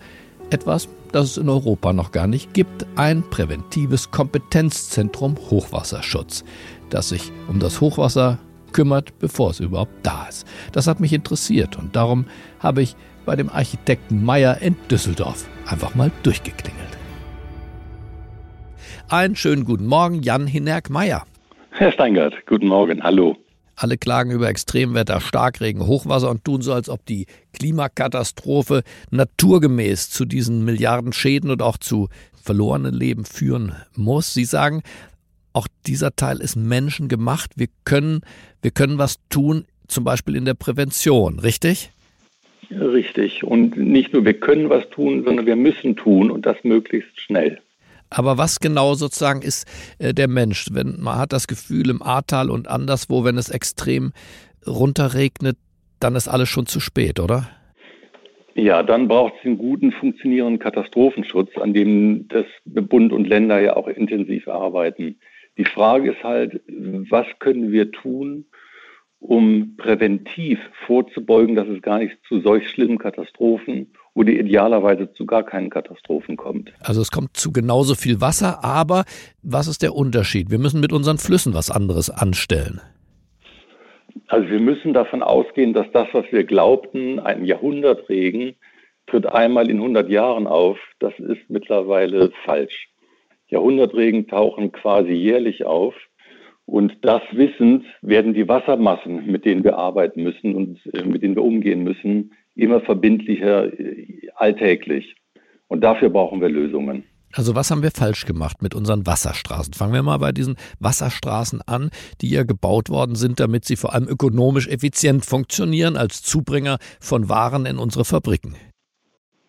etwas, 0.50 0.88
das 1.11 1.31
es 1.31 1.38
in 1.38 1.50
Europa 1.50 1.94
noch 1.94 2.11
gar 2.11 2.27
nicht 2.27 2.53
gibt, 2.53 2.85
ein 2.95 3.23
präventives 3.29 4.11
Kompetenzzentrum 4.11 5.35
Hochwasserschutz, 5.50 6.44
das 6.89 7.09
sich 7.09 7.31
um 7.47 7.59
das 7.59 7.81
Hochwasser 7.81 8.39
kümmert, 8.71 9.17
bevor 9.19 9.51
es 9.51 9.59
überhaupt 9.59 9.94
da 10.03 10.27
ist. 10.29 10.47
Das 10.71 10.88
hat 10.88 11.00
mich 11.00 11.13
interessiert 11.13 11.77
und 11.77 11.95
darum 11.95 12.25
habe 12.59 12.81
ich 12.81 12.95
bei 13.25 13.35
dem 13.35 13.50
Architekten 13.50 14.23
Meyer 14.23 14.61
in 14.61 14.75
Düsseldorf 14.89 15.47
einfach 15.65 15.95
mal 15.95 16.11
durchgeklingelt. 16.23 16.97
Einen 19.09 19.35
schönen 19.35 19.65
guten 19.65 19.88
Morgen, 19.88 20.21
Jan 20.21 20.45
Hinerk 20.45 20.89
Meyer. 20.89 21.25
Herr 21.71 21.91
Steingart, 21.91 22.33
guten 22.45 22.67
Morgen, 22.67 23.03
hallo. 23.03 23.38
Alle 23.81 23.98
klagen 23.98 24.31
über 24.31 24.50
Extremwetter, 24.50 25.22
Starkregen, 25.22 25.88
Hochwasser 25.88 26.30
und 26.30 26.44
tun 26.44 26.62
so, 26.62 26.74
als 26.74 26.90
ob 26.90 27.06
die 27.06 27.28
Klimakatastrophe 27.54 28.84
naturgemäß 29.10 30.10
zu 30.10 30.26
diesen 30.26 30.66
Milliarden 30.66 31.14
Schäden 31.14 31.50
und 31.50 31.62
auch 31.62 31.78
zu 31.78 32.10
verlorenen 32.44 32.94
Leben 32.94 33.24
führen 33.24 33.74
muss. 33.96 34.34
Sie 34.34 34.44
sagen, 34.44 34.84
auch 35.54 35.68
dieser 35.88 36.14
Teil 36.14 36.42
ist 36.42 36.58
menschengemacht. 36.58 37.52
Wir 37.56 37.68
können, 37.86 38.20
wir 38.62 38.72
können 38.72 38.98
was 38.98 39.16
tun, 39.30 39.64
zum 39.88 40.04
Beispiel 40.04 40.36
in 40.36 40.44
der 40.44 40.56
Prävention, 40.56 41.40
richtig? 41.40 41.92
Richtig. 42.70 43.46
Und 43.46 43.78
nicht 43.78 44.12
nur 44.12 44.26
wir 44.26 44.38
können 44.38 44.70
was 44.70 44.90
tun, 44.90 45.24
sondern 45.24 45.46
wir 45.46 45.56
müssen 45.56 45.96
tun 45.96 46.31
und 46.31 46.46
das 46.46 46.58
möglichst 46.64 47.18
schnell. 47.18 47.62
Aber 48.09 48.38
was 48.38 48.59
genau 48.59 48.95
sozusagen 48.95 49.41
ist 49.41 49.67
äh, 50.00 50.13
der 50.13 50.28
Mensch? 50.28 50.68
Wenn 50.71 50.99
man 50.99 51.18
hat 51.18 51.33
das 51.33 51.47
Gefühl 51.47 51.89
im 51.89 52.01
Ahrtal 52.01 52.49
und 52.49 52.68
anderswo, 52.68 53.23
wenn 53.23 53.37
es 53.37 53.49
extrem 53.49 54.13
runterregnet, 54.66 55.57
dann 55.99 56.16
ist 56.16 56.28
alles 56.28 56.49
schon 56.49 56.66
zu 56.66 56.80
spät, 56.80 57.19
oder? 57.19 57.49
Ja, 58.56 58.83
dann 58.83 59.07
braucht 59.07 59.35
es 59.39 59.45
einen 59.45 59.57
guten, 59.57 59.92
funktionierenden 59.92 60.59
Katastrophenschutz, 60.59 61.57
an 61.57 61.73
dem 61.73 62.28
das 62.28 62.45
Bund 62.66 63.13
und 63.13 63.28
Länder 63.28 63.59
ja 63.61 63.75
auch 63.75 63.87
intensiv 63.87 64.47
arbeiten. 64.47 65.18
Die 65.57 65.66
Frage 65.66 66.11
ist 66.11 66.23
halt, 66.23 66.61
was 66.68 67.25
können 67.39 67.71
wir 67.71 67.92
tun, 67.92 68.45
um 69.19 69.76
präventiv 69.78 70.59
vorzubeugen, 70.85 71.56
dass 71.56 71.68
es 71.68 71.81
gar 71.81 71.99
nicht 71.99 72.18
zu 72.28 72.42
solch 72.42 72.69
schlimmen 72.69 72.97
Katastrophen 72.97 73.92
oder 74.14 74.31
idealerweise 74.31 75.11
zu 75.14 75.26
gar 75.26 75.44
keinen 75.44 75.69
Katastrophen 75.69 76.38
kommt. 76.38 76.71
Also 76.80 77.02
es 77.02 77.11
kommt 77.11 77.35
zu 77.35 77.52
genauso 77.52 77.95
viel 77.95 78.21
Wasser, 78.21 78.64
aber 78.64 79.06
was 79.44 79.68
ist 79.68 79.81
der 79.81 79.95
Unterschied? 79.95 80.49
Wir 80.52 80.59
müssen 80.59 80.80
mit 80.80 80.94
unseren 80.94 81.18
Flüssen 81.18 81.54
was 81.54 81.69
anderes 81.69 82.09
anstellen. 82.09 82.81
Also 84.28 84.49
wir 84.49 84.59
müssen 84.59 84.94
davon 84.94 85.23
ausgehen, 85.23 85.73
dass 85.73 85.88
das, 85.92 86.07
was 86.14 86.26
wir 86.31 86.44
glaubten, 86.44 87.19
ein 87.19 87.45
Jahrhundertregen, 87.45 88.56
tritt 89.07 89.26
einmal 89.26 89.69
in 89.69 89.78
100 89.78 90.09
Jahren 90.09 90.47
auf. 90.47 90.78
Das 90.99 91.14
ist 91.19 91.49
mittlerweile 91.49 92.31
falsch. 92.45 92.90
Jahrhundertregen 93.47 94.28
tauchen 94.28 94.71
quasi 94.71 95.11
jährlich 95.11 95.66
auf. 95.66 95.95
Und 96.69 96.97
das 97.02 97.23
wissend 97.31 97.83
werden 98.04 98.35
die 98.35 98.47
Wassermassen, 98.47 99.26
mit 99.26 99.44
denen 99.44 99.64
wir 99.64 99.80
arbeiten 99.80 100.21
müssen 100.21 100.54
und 100.54 100.80
äh, 100.94 101.04
mit 101.04 101.23
denen 101.23 101.35
wir 101.35 101.44
umgehen 101.44 101.83
müssen, 101.83 102.33
immer 102.54 102.80
verbindlicher 102.81 103.73
äh, 103.73 104.30
alltäglich. 104.35 105.16
Und 105.68 105.81
dafür 105.83 106.09
brauchen 106.09 106.42
wir 106.42 106.49
Lösungen. 106.49 107.06
Also 107.33 107.56
was 107.56 107.71
haben 107.71 107.81
wir 107.81 107.90
falsch 107.90 108.26
gemacht 108.26 108.61
mit 108.61 108.76
unseren 108.76 109.07
Wasserstraßen? 109.07 109.73
Fangen 109.73 109.94
wir 109.94 110.04
mal 110.04 110.19
bei 110.19 110.31
diesen 110.31 110.57
Wasserstraßen 110.80 111.61
an, 111.66 111.90
die 112.21 112.30
ja 112.30 112.44
gebaut 112.44 112.90
worden 112.90 113.16
sind, 113.16 113.40
damit 113.40 113.66
sie 113.66 113.76
vor 113.76 113.95
allem 113.95 114.07
ökonomisch 114.07 114.68
effizient 114.68 115.26
funktionieren 115.26 115.97
als 115.97 116.21
Zubringer 116.21 116.78
von 116.99 117.30
Waren 117.30 117.66
in 117.66 117.80
unsere 117.80 118.06
Fabriken. 118.06 118.56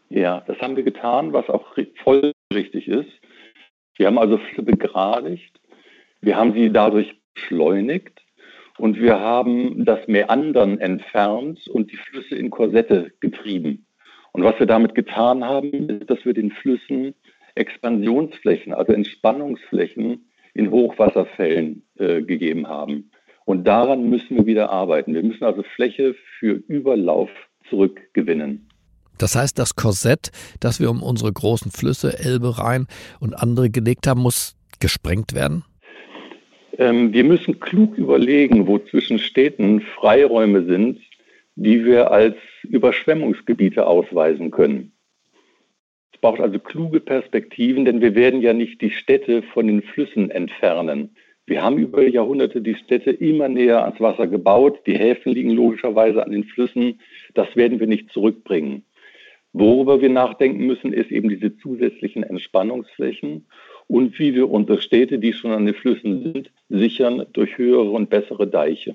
Ja, 0.08 0.40
das 0.46 0.58
haben 0.60 0.74
wir 0.74 0.84
getan, 0.84 1.34
was 1.34 1.48
auch 1.50 1.66
voll 2.02 2.32
richtig 2.54 2.88
ist. 2.88 3.10
Wir 3.96 4.06
haben 4.06 4.18
also 4.18 4.38
Flüsse 4.38 4.62
begradigt, 4.62 5.59
wir 6.20 6.36
haben 6.36 6.52
sie 6.54 6.70
dadurch 6.70 7.20
beschleunigt 7.34 8.22
und 8.78 9.00
wir 9.00 9.20
haben 9.20 9.84
das 9.84 10.06
Meandern 10.08 10.78
entfernt 10.78 11.66
und 11.68 11.92
die 11.92 11.96
Flüsse 11.96 12.36
in 12.36 12.50
Korsette 12.50 13.12
getrieben. 13.20 13.86
Und 14.32 14.44
was 14.44 14.58
wir 14.58 14.66
damit 14.66 14.94
getan 14.94 15.44
haben, 15.44 15.88
ist, 15.88 16.08
dass 16.08 16.24
wir 16.24 16.34
den 16.34 16.50
Flüssen 16.50 17.14
Expansionsflächen, 17.56 18.72
also 18.72 18.92
Entspannungsflächen 18.92 20.30
in 20.54 20.70
Hochwasserfällen 20.70 21.82
äh, 21.98 22.22
gegeben 22.22 22.68
haben. 22.68 23.10
Und 23.44 23.64
daran 23.64 24.08
müssen 24.08 24.36
wir 24.36 24.46
wieder 24.46 24.70
arbeiten. 24.70 25.14
Wir 25.14 25.22
müssen 25.22 25.44
also 25.44 25.62
Fläche 25.74 26.14
für 26.38 26.52
Überlauf 26.52 27.30
zurückgewinnen. 27.68 28.68
Das 29.18 29.34
heißt, 29.34 29.58
das 29.58 29.74
Korsett, 29.74 30.30
das 30.60 30.80
wir 30.80 30.90
um 30.90 31.02
unsere 31.02 31.32
großen 31.32 31.70
Flüsse, 31.70 32.18
Elbe, 32.18 32.58
Rhein 32.58 32.86
und 33.18 33.34
andere 33.34 33.68
gelegt 33.68 34.06
haben, 34.06 34.22
muss 34.22 34.56
gesprengt 34.78 35.34
werden? 35.34 35.64
Ähm, 36.78 37.12
wir 37.12 37.24
müssen 37.24 37.60
klug 37.60 37.96
überlegen, 37.96 38.66
wo 38.66 38.78
zwischen 38.78 39.18
Städten 39.18 39.80
Freiräume 39.80 40.64
sind, 40.64 41.00
die 41.56 41.84
wir 41.84 42.10
als 42.10 42.36
Überschwemmungsgebiete 42.62 43.86
ausweisen 43.86 44.50
können. 44.50 44.92
Es 46.12 46.20
braucht 46.20 46.40
also 46.40 46.58
kluge 46.58 47.00
Perspektiven, 47.00 47.84
denn 47.84 48.00
wir 48.00 48.14
werden 48.14 48.40
ja 48.40 48.52
nicht 48.52 48.80
die 48.80 48.90
Städte 48.90 49.42
von 49.42 49.66
den 49.66 49.82
Flüssen 49.82 50.30
entfernen. 50.30 51.16
Wir 51.46 51.62
haben 51.62 51.78
über 51.78 52.06
Jahrhunderte 52.06 52.60
die 52.60 52.76
Städte 52.76 53.10
immer 53.10 53.48
näher 53.48 53.84
ans 53.84 54.00
Wasser 54.00 54.26
gebaut. 54.26 54.80
Die 54.86 54.96
Häfen 54.96 55.32
liegen 55.32 55.50
logischerweise 55.50 56.24
an 56.24 56.30
den 56.30 56.44
Flüssen. 56.44 57.00
Das 57.34 57.56
werden 57.56 57.80
wir 57.80 57.88
nicht 57.88 58.10
zurückbringen. 58.12 58.84
Worüber 59.52 60.00
wir 60.00 60.10
nachdenken 60.10 60.64
müssen, 60.66 60.92
ist 60.92 61.10
eben 61.10 61.28
diese 61.28 61.56
zusätzlichen 61.56 62.22
Entspannungsflächen 62.22 63.46
und 63.90 64.18
wie 64.20 64.34
wir 64.34 64.48
unsere 64.50 64.80
Städte, 64.80 65.18
die 65.18 65.32
schon 65.32 65.50
an 65.50 65.66
den 65.66 65.74
Flüssen 65.74 66.22
sind, 66.22 66.50
sichern 66.68 67.26
durch 67.32 67.58
höhere 67.58 67.90
und 67.90 68.08
bessere 68.08 68.46
Deiche. 68.46 68.94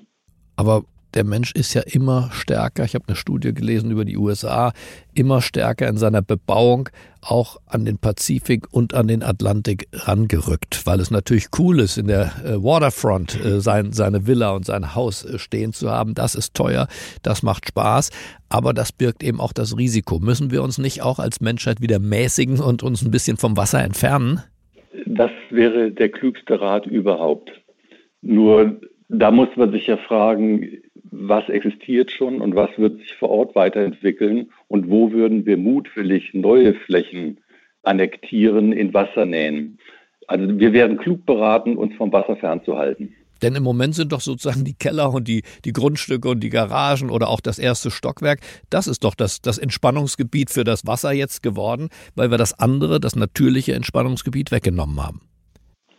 Aber 0.56 0.84
der 1.12 1.24
Mensch 1.24 1.52
ist 1.52 1.74
ja 1.74 1.82
immer 1.82 2.30
stärker, 2.32 2.84
ich 2.84 2.94
habe 2.94 3.04
eine 3.08 3.16
Studie 3.16 3.52
gelesen 3.52 3.90
über 3.90 4.04
die 4.04 4.16
USA, 4.16 4.72
immer 5.14 5.42
stärker 5.42 5.88
in 5.88 5.98
seiner 5.98 6.22
Bebauung 6.22 6.88
auch 7.20 7.58
an 7.66 7.84
den 7.84 7.98
Pazifik 7.98 8.66
und 8.70 8.94
an 8.94 9.06
den 9.08 9.22
Atlantik 9.22 9.88
rangerückt, 9.92 10.86
weil 10.86 11.00
es 11.00 11.10
natürlich 11.10 11.48
cool 11.58 11.80
ist, 11.80 11.98
in 11.98 12.06
der 12.06 12.32
äh, 12.44 12.62
Waterfront 12.62 13.42
äh, 13.44 13.60
sein, 13.60 13.92
seine 13.92 14.26
Villa 14.26 14.50
und 14.50 14.64
sein 14.64 14.94
Haus 14.94 15.24
äh, 15.24 15.38
stehen 15.38 15.72
zu 15.72 15.90
haben. 15.90 16.14
Das 16.14 16.34
ist 16.34 16.54
teuer, 16.54 16.86
das 17.22 17.42
macht 17.42 17.68
Spaß, 17.68 18.10
aber 18.48 18.72
das 18.72 18.92
birgt 18.92 19.22
eben 19.22 19.40
auch 19.40 19.52
das 19.52 19.76
Risiko. 19.76 20.20
Müssen 20.20 20.50
wir 20.50 20.62
uns 20.62 20.78
nicht 20.78 21.02
auch 21.02 21.18
als 21.18 21.40
Menschheit 21.40 21.80
wieder 21.80 21.98
mäßigen 21.98 22.60
und 22.60 22.82
uns 22.82 23.02
ein 23.02 23.10
bisschen 23.10 23.36
vom 23.36 23.56
Wasser 23.56 23.82
entfernen? 23.82 24.42
Das 25.04 25.30
wäre 25.50 25.90
der 25.90 26.08
klügste 26.08 26.60
Rat 26.60 26.86
überhaupt. 26.86 27.50
Nur 28.22 28.80
da 29.08 29.30
muss 29.30 29.48
man 29.56 29.72
sich 29.72 29.86
ja 29.86 29.96
fragen, 29.96 30.78
was 31.10 31.48
existiert 31.48 32.10
schon 32.10 32.40
und 32.40 32.54
was 32.54 32.70
wird 32.76 32.98
sich 32.98 33.14
vor 33.14 33.30
Ort 33.30 33.54
weiterentwickeln 33.54 34.50
und 34.68 34.90
wo 34.90 35.12
würden 35.12 35.46
wir 35.46 35.56
mutwillig 35.56 36.34
neue 36.34 36.74
Flächen 36.74 37.38
annektieren, 37.82 38.72
in 38.72 38.92
Wassernähen. 38.92 39.78
Also 40.26 40.58
wir 40.58 40.72
wären 40.72 40.96
klug 40.96 41.24
beraten, 41.24 41.76
uns 41.76 41.94
vom 41.94 42.12
Wasser 42.12 42.36
fernzuhalten. 42.36 43.14
Denn 43.42 43.54
im 43.54 43.62
Moment 43.62 43.94
sind 43.94 44.12
doch 44.12 44.20
sozusagen 44.20 44.64
die 44.64 44.74
Keller 44.74 45.12
und 45.12 45.28
die, 45.28 45.42
die 45.64 45.72
Grundstücke 45.72 46.28
und 46.28 46.40
die 46.40 46.50
Garagen 46.50 47.10
oder 47.10 47.28
auch 47.28 47.40
das 47.40 47.58
erste 47.58 47.90
Stockwerk, 47.90 48.40
das 48.70 48.86
ist 48.86 49.04
doch 49.04 49.14
das, 49.14 49.40
das 49.40 49.58
Entspannungsgebiet 49.58 50.50
für 50.50 50.64
das 50.64 50.86
Wasser 50.86 51.12
jetzt 51.12 51.42
geworden, 51.42 51.88
weil 52.14 52.30
wir 52.30 52.38
das 52.38 52.58
andere, 52.58 53.00
das 53.00 53.16
natürliche 53.16 53.74
Entspannungsgebiet 53.74 54.52
weggenommen 54.52 55.04
haben. 55.04 55.20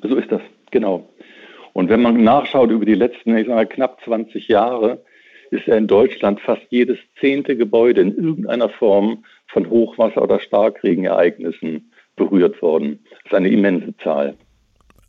So 0.01 0.15
ist 0.15 0.31
das, 0.31 0.41
genau. 0.71 1.09
Und 1.73 1.89
wenn 1.89 2.01
man 2.01 2.23
nachschaut 2.23 2.71
über 2.71 2.85
die 2.85 2.95
letzten, 2.95 3.37
ich 3.37 3.47
sage 3.47 3.67
knapp 3.67 3.99
20 4.03 4.47
Jahre, 4.47 5.03
ist 5.51 5.67
ja 5.67 5.75
in 5.75 5.87
Deutschland 5.87 6.41
fast 6.41 6.63
jedes 6.69 6.97
zehnte 7.19 7.55
Gebäude 7.55 8.01
in 8.01 8.15
irgendeiner 8.15 8.69
Form 8.69 9.23
von 9.47 9.69
Hochwasser- 9.69 10.23
oder 10.23 10.39
Starkregenereignissen 10.39 11.91
berührt 12.15 12.61
worden. 12.61 12.99
Das 13.09 13.19
ist 13.25 13.33
eine 13.33 13.49
immense 13.49 13.95
Zahl. 13.97 14.35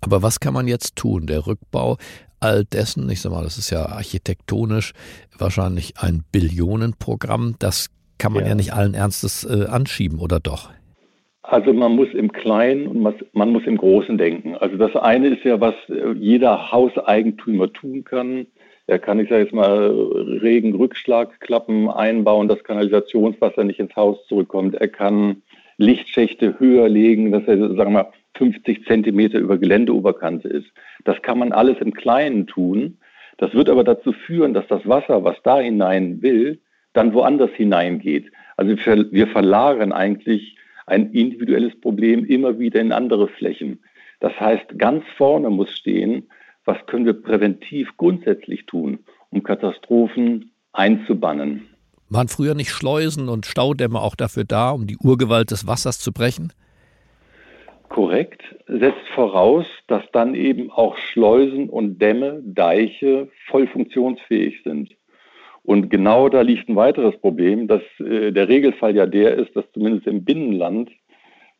Aber 0.01 0.23
was 0.23 0.41
kann 0.41 0.55
man 0.55 0.69
jetzt 0.69 0.97
tun? 0.97 1.27
Der 1.27 1.47
Rückbau 1.47 1.97
all 2.41 2.65
dessen, 2.65 3.09
ich 3.11 3.21
sag 3.21 3.33
mal, 3.33 3.43
das 3.43 3.59
ist 3.59 3.71
ja 3.71 3.87
architektonisch 3.87 4.93
wahrscheinlich 5.37 5.95
ein 5.99 6.23
Billionenprogramm, 6.31 7.57
das 7.59 7.91
kann 8.19 8.33
man 8.33 8.43
ja, 8.43 8.51
ja 8.51 8.55
nicht 8.55 8.73
allen 8.73 8.95
Ernstes 8.95 9.45
äh, 9.45 9.67
anschieben, 9.67 10.19
oder 10.19 10.41
doch? 10.41 10.71
Also 11.43 11.73
man 11.73 11.97
muss 11.97 12.09
im 12.13 12.31
Kleinen 12.31 12.87
und 12.87 13.01
man 13.33 13.53
muss 13.53 13.65
im 13.65 13.79
Großen 13.79 14.19
denken. 14.19 14.55
Also 14.57 14.77
das 14.77 14.95
eine 14.97 15.29
ist 15.29 15.45
ja, 15.45 15.61
was 15.61 15.75
äh, 15.89 16.13
jeder 16.13 16.71
Hauseigentümer 16.71 17.73
tun 17.73 18.05
kann. 18.05 18.47
Er 18.87 18.99
kann, 18.99 19.19
ich 19.21 19.29
sage 19.29 19.43
jetzt 19.43 19.55
mal, 19.55 19.91
Regenrückschlagklappen 20.43 21.89
einbauen, 21.89 22.49
dass 22.49 22.65
Kanalisationswasser 22.65 23.65
nicht 23.65 23.81
ins 23.81 23.95
Haus 23.97 24.19
zurückkommt. 24.29 24.75
Er 24.75 24.89
kann 24.89 25.43
Lichtschächte 25.79 26.59
höher 26.59 26.89
legen, 26.89 27.31
dass 27.31 27.45
er, 27.47 27.59
sagen 27.59 27.77
wir 27.77 27.91
mal, 27.91 28.13
50 28.39 28.87
Zentimeter 28.87 29.39
über 29.39 29.59
Geländeoberkante 29.59 30.49
ist. 30.49 30.69
Das 31.05 31.21
kann 31.23 31.39
man 31.39 31.53
alles 31.53 31.79
im 31.81 31.93
Kleinen 31.93 32.47
tun. 32.47 32.99
Das 33.37 33.53
wird 33.55 33.69
aber 33.69 33.85
dazu 33.85 34.13
führen, 34.13 34.55
dass 34.55 34.67
das 34.69 34.87
Wasser, 34.87 35.25
was 35.25 35.37
da 35.45 35.61
hinein 35.61 36.23
will, 36.23 36.61
dann 36.93 37.13
woanders 37.13 37.51
hineingeht. 37.51 38.31
Also 38.57 38.77
wir 38.77 39.29
verlagern 39.29 39.93
eigentlich 39.93 40.57
ein 40.87 41.13
individuelles 41.13 41.79
Problem 41.81 42.25
immer 42.25 42.59
wieder 42.59 42.81
in 42.81 42.93
andere 42.93 43.29
Flächen. 43.29 43.81
Das 44.21 44.33
heißt, 44.41 44.79
ganz 44.79 45.05
vorne 45.17 45.51
muss 45.51 45.71
stehen, 45.71 46.29
was 46.65 46.79
können 46.87 47.07
wir 47.07 47.15
präventiv 47.15 47.97
grundsätzlich 47.97 48.67
tun, 48.67 49.01
um 49.31 49.43
Katastrophen 49.43 50.51
einzubannen. 50.73 51.67
Waren 52.11 52.29
früher 52.29 52.55
nicht 52.55 52.71
Schleusen 52.71 53.29
und 53.29 53.47
Staudämme 53.47 54.01
auch 54.01 54.17
dafür 54.17 54.45
da, 54.45 54.71
um 54.71 54.87
die 54.87 54.97
Urgewalt 54.97 55.51
des 55.51 55.67
Wassers 55.67 55.99
zu 55.99 56.13
brechen? 56.13 56.53
Korrekt, 57.89 58.43
setzt 58.67 59.07
voraus, 59.15 59.67
dass 59.87 60.03
dann 60.13 60.35
eben 60.35 60.71
auch 60.71 60.97
Schleusen 60.97 61.69
und 61.69 62.01
Dämme, 62.01 62.43
Deiche 62.45 63.29
voll 63.47 63.67
funktionsfähig 63.67 64.63
sind. 64.63 64.95
Und 65.63 65.91
genau 65.91 66.29
da 66.29 66.43
liegt 66.43 66.69
ein 66.69 66.77
weiteres 66.77 67.19
Problem, 67.21 67.69
dass 67.69 67.83
äh, 68.01 68.33
der 68.33 68.49
Regelfall 68.49 68.97
ja 68.97 69.07
der 69.07 69.37
ist, 69.37 69.55
dass 69.55 69.71
zumindest 69.73 70.07
im 70.07 70.25
Binnenland 70.25 70.91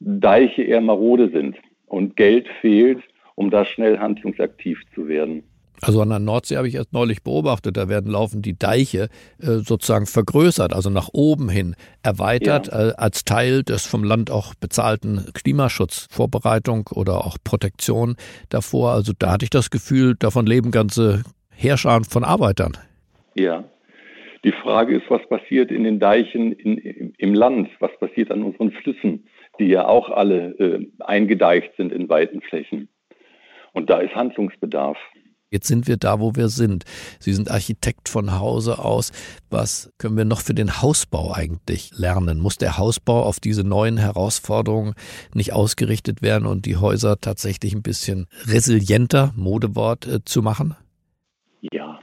Deiche 0.01 0.63
eher 0.63 0.81
marode 0.81 1.29
sind 1.31 1.57
und 1.87 2.17
Geld 2.17 2.49
fehlt, 2.61 3.03
um 3.35 3.51
da 3.51 3.65
schnell 3.65 3.99
handlungsaktiv 3.99 4.81
zu 4.95 5.09
werden. 5.09 5.43
Also 5.83 6.03
an 6.03 6.09
der 6.09 6.19
Nordsee 6.19 6.57
habe 6.57 6.69
ich 6.69 6.75
erst 6.75 6.93
neulich 6.93 7.23
beobachtet, 7.23 7.77
da 7.77 7.89
werden 7.89 8.11
laufend 8.11 8.45
die 8.45 8.59
Deiche 8.59 9.09
äh, 9.41 9.59
sozusagen 9.59 10.07
vergrößert, 10.07 10.73
also 10.73 10.91
nach 10.91 11.09
oben 11.13 11.49
hin 11.49 11.77
erweitert, 12.03 12.69
ja. 12.69 12.89
äh, 12.89 12.93
als 12.97 13.25
Teil 13.25 13.63
des 13.63 13.87
vom 13.87 14.05
Land 14.05 14.31
auch 14.31 14.55
bezahlten 14.55 15.27
Klimaschutzvorbereitung 15.35 16.89
oder 16.93 17.25
auch 17.25 17.37
Protektion 17.43 18.17
davor. 18.49 18.93
Also 18.93 19.13
da 19.19 19.33
hatte 19.33 19.45
ich 19.45 19.51
das 19.51 19.71
Gefühl, 19.71 20.15
davon 20.19 20.47
leben 20.47 20.71
ganze 20.71 21.23
Heerscharen 21.51 22.05
von 22.05 22.25
Arbeitern. 22.25 22.77
Ja, 23.35 23.65
die 24.45 24.53
Frage 24.53 24.97
ist, 24.97 25.11
was 25.11 25.27
passiert 25.29 25.71
in 25.71 25.85
den 25.85 25.99
Deichen 25.99 26.53
in, 26.53 27.13
im 27.19 27.35
Land? 27.35 27.71
Was 27.81 27.91
passiert 27.99 28.31
an 28.31 28.43
unseren 28.45 28.71
Flüssen, 28.71 29.27
die 29.59 29.67
ja 29.67 29.87
auch 29.87 30.11
alle 30.11 30.53
äh, 30.59 30.87
eingedeicht 31.01 31.75
sind 31.77 31.93
in 31.93 32.09
weiten 32.09 32.41
Flächen? 32.41 32.89
Und 33.73 33.91
da 33.91 33.99
ist 33.99 34.15
Handlungsbedarf. 34.15 34.97
Jetzt 35.51 35.67
sind 35.67 35.89
wir 35.89 35.97
da, 35.97 36.21
wo 36.21 36.37
wir 36.37 36.49
sind. 36.49 36.85
Sie 37.21 37.33
sind 37.33 37.51
Architekt 37.51 38.11
von 38.11 38.39
Hause 38.39 38.79
aus. 38.85 39.13
Was 39.49 39.91
können 39.97 40.19
wir 40.19 40.27
noch 40.27 40.43
für 40.43 40.53
den 40.53 40.83
Hausbau 40.83 41.33
eigentlich 41.33 41.91
lernen? 41.97 42.41
Muss 42.41 42.59
der 42.59 42.77
Hausbau 42.77 43.23
auf 43.23 43.41
diese 43.41 43.67
neuen 43.67 43.97
Herausforderungen 43.97 44.95
nicht 45.33 45.55
ausgerichtet 45.55 46.21
werden 46.21 46.47
und 46.47 46.67
die 46.67 46.77
Häuser 46.77 47.19
tatsächlich 47.19 47.75
ein 47.75 47.83
bisschen 47.83 48.27
resilienter, 48.47 49.33
Modewort, 49.37 50.07
äh, 50.07 50.23
zu 50.23 50.43
machen? 50.43 50.77
Ja, 51.73 51.99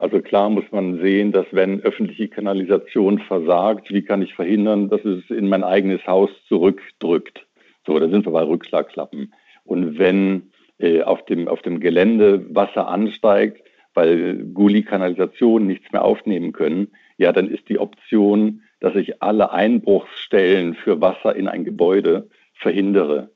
also 0.00 0.20
klar 0.20 0.50
muss 0.50 0.64
man 0.72 1.00
sehen, 1.00 1.30
dass 1.30 1.46
wenn 1.52 1.80
öffentliche 1.82 2.28
Kanalisation 2.28 3.20
versagt, 3.20 3.90
wie 3.90 4.02
kann 4.02 4.22
ich 4.22 4.34
verhindern, 4.34 4.88
dass 4.88 5.04
es 5.04 5.30
in 5.30 5.48
mein 5.48 5.62
eigenes 5.62 6.04
Haus 6.08 6.30
zurückdrückt? 6.48 7.46
So, 7.86 7.98
da 8.00 8.08
sind 8.08 8.26
wir 8.26 8.32
bei 8.32 8.42
Rückschlagklappen. 8.42 9.32
Und 9.64 9.96
wenn 9.98 10.50
äh, 10.80 11.02
auf, 11.02 11.24
dem, 11.26 11.48
auf 11.48 11.62
dem 11.62 11.80
Gelände 11.80 12.46
Wasser 12.54 12.88
ansteigt, 12.88 13.62
weil 13.94 14.44
Gully-Kanalisationen 14.54 15.66
nichts 15.66 15.90
mehr 15.92 16.04
aufnehmen 16.04 16.52
können, 16.52 16.88
ja, 17.18 17.32
dann 17.32 17.48
ist 17.48 17.68
die 17.68 17.78
Option, 17.78 18.62
dass 18.80 18.94
ich 18.94 19.22
alle 19.22 19.52
Einbruchsstellen 19.52 20.74
für 20.74 21.00
Wasser 21.00 21.36
in 21.36 21.48
ein 21.48 21.64
Gebäude 21.64 22.28
verhindere. 22.54 23.30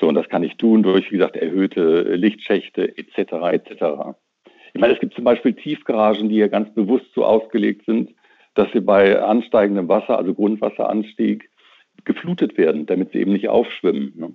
So, 0.00 0.08
und 0.08 0.16
das 0.16 0.28
kann 0.28 0.42
ich 0.42 0.56
tun 0.56 0.82
durch, 0.82 1.12
wie 1.12 1.16
gesagt, 1.18 1.36
erhöhte 1.36 2.14
Lichtschächte 2.16 2.96
etc. 2.96 3.32
etc. 3.52 4.16
Ich 4.72 4.80
meine, 4.80 4.94
es 4.94 5.00
gibt 5.00 5.14
zum 5.14 5.24
Beispiel 5.24 5.52
Tiefgaragen, 5.52 6.28
die 6.28 6.36
ja 6.36 6.48
ganz 6.48 6.74
bewusst 6.74 7.06
so 7.14 7.24
ausgelegt 7.24 7.86
sind, 7.86 8.10
dass 8.54 8.70
sie 8.72 8.80
bei 8.80 9.20
ansteigendem 9.20 9.88
Wasser, 9.88 10.18
also 10.18 10.34
Grundwasseranstieg, 10.34 11.48
geflutet 12.04 12.58
werden, 12.58 12.86
damit 12.86 13.12
sie 13.12 13.18
eben 13.18 13.32
nicht 13.32 13.48
aufschwimmen. 13.48 14.12
Ne? 14.16 14.32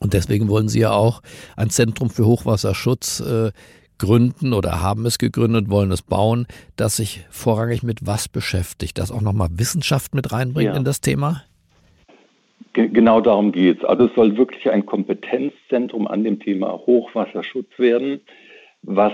Und 0.00 0.12
deswegen 0.12 0.48
wollen 0.48 0.68
Sie 0.68 0.80
ja 0.80 0.92
auch 0.92 1.22
ein 1.56 1.70
Zentrum 1.70 2.10
für 2.10 2.26
Hochwasserschutz 2.26 3.20
äh, 3.20 3.52
gründen 3.98 4.52
oder 4.52 4.82
haben 4.82 5.06
es 5.06 5.18
gegründet, 5.18 5.70
wollen 5.70 5.92
es 5.92 6.02
bauen, 6.02 6.46
das 6.76 6.96
sich 6.96 7.24
vorrangig 7.30 7.82
mit 7.82 8.06
was 8.06 8.28
beschäftigt, 8.28 8.98
das 8.98 9.10
auch 9.10 9.22
nochmal 9.22 9.48
Wissenschaft 9.52 10.14
mit 10.14 10.32
reinbringt 10.32 10.72
ja. 10.72 10.76
in 10.76 10.84
das 10.84 11.00
Thema? 11.00 11.44
genau 12.74 13.20
darum 13.20 13.52
geht 13.52 13.78
es. 13.78 13.84
Also 13.84 14.06
es 14.06 14.14
soll 14.14 14.36
wirklich 14.36 14.70
ein 14.70 14.84
Kompetenzzentrum 14.84 16.06
an 16.06 16.24
dem 16.24 16.40
Thema 16.40 16.72
Hochwasserschutz 16.72 17.78
werden, 17.78 18.20
was 18.82 19.12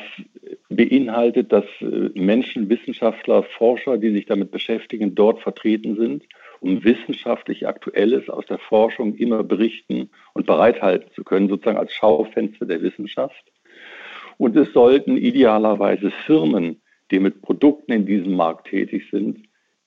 beinhaltet, 0.68 1.52
dass 1.52 1.64
äh, 1.80 2.10
Menschen, 2.14 2.68
Wissenschaftler, 2.68 3.44
Forscher, 3.56 3.98
die 3.98 4.10
sich 4.10 4.26
damit 4.26 4.50
beschäftigen, 4.50 5.14
dort 5.14 5.40
vertreten 5.40 5.96
sind, 5.96 6.24
um 6.60 6.84
wissenschaftlich 6.84 7.66
Aktuelles 7.66 8.28
aus 8.28 8.46
der 8.46 8.58
Forschung 8.58 9.14
immer 9.14 9.42
berichten 9.42 10.10
und 10.34 10.46
bereithalten 10.46 11.10
zu 11.14 11.24
können, 11.24 11.48
sozusagen 11.48 11.78
als 11.78 11.92
Schaufenster 11.92 12.66
der 12.66 12.82
Wissenschaft. 12.82 13.50
Und 14.36 14.56
es 14.56 14.72
sollten 14.72 15.16
idealerweise 15.16 16.10
Firmen, 16.10 16.80
die 17.10 17.18
mit 17.18 17.42
Produkten 17.42 17.92
in 17.92 18.06
diesem 18.06 18.34
Markt 18.34 18.68
tätig 18.68 19.08
sind, 19.10 19.42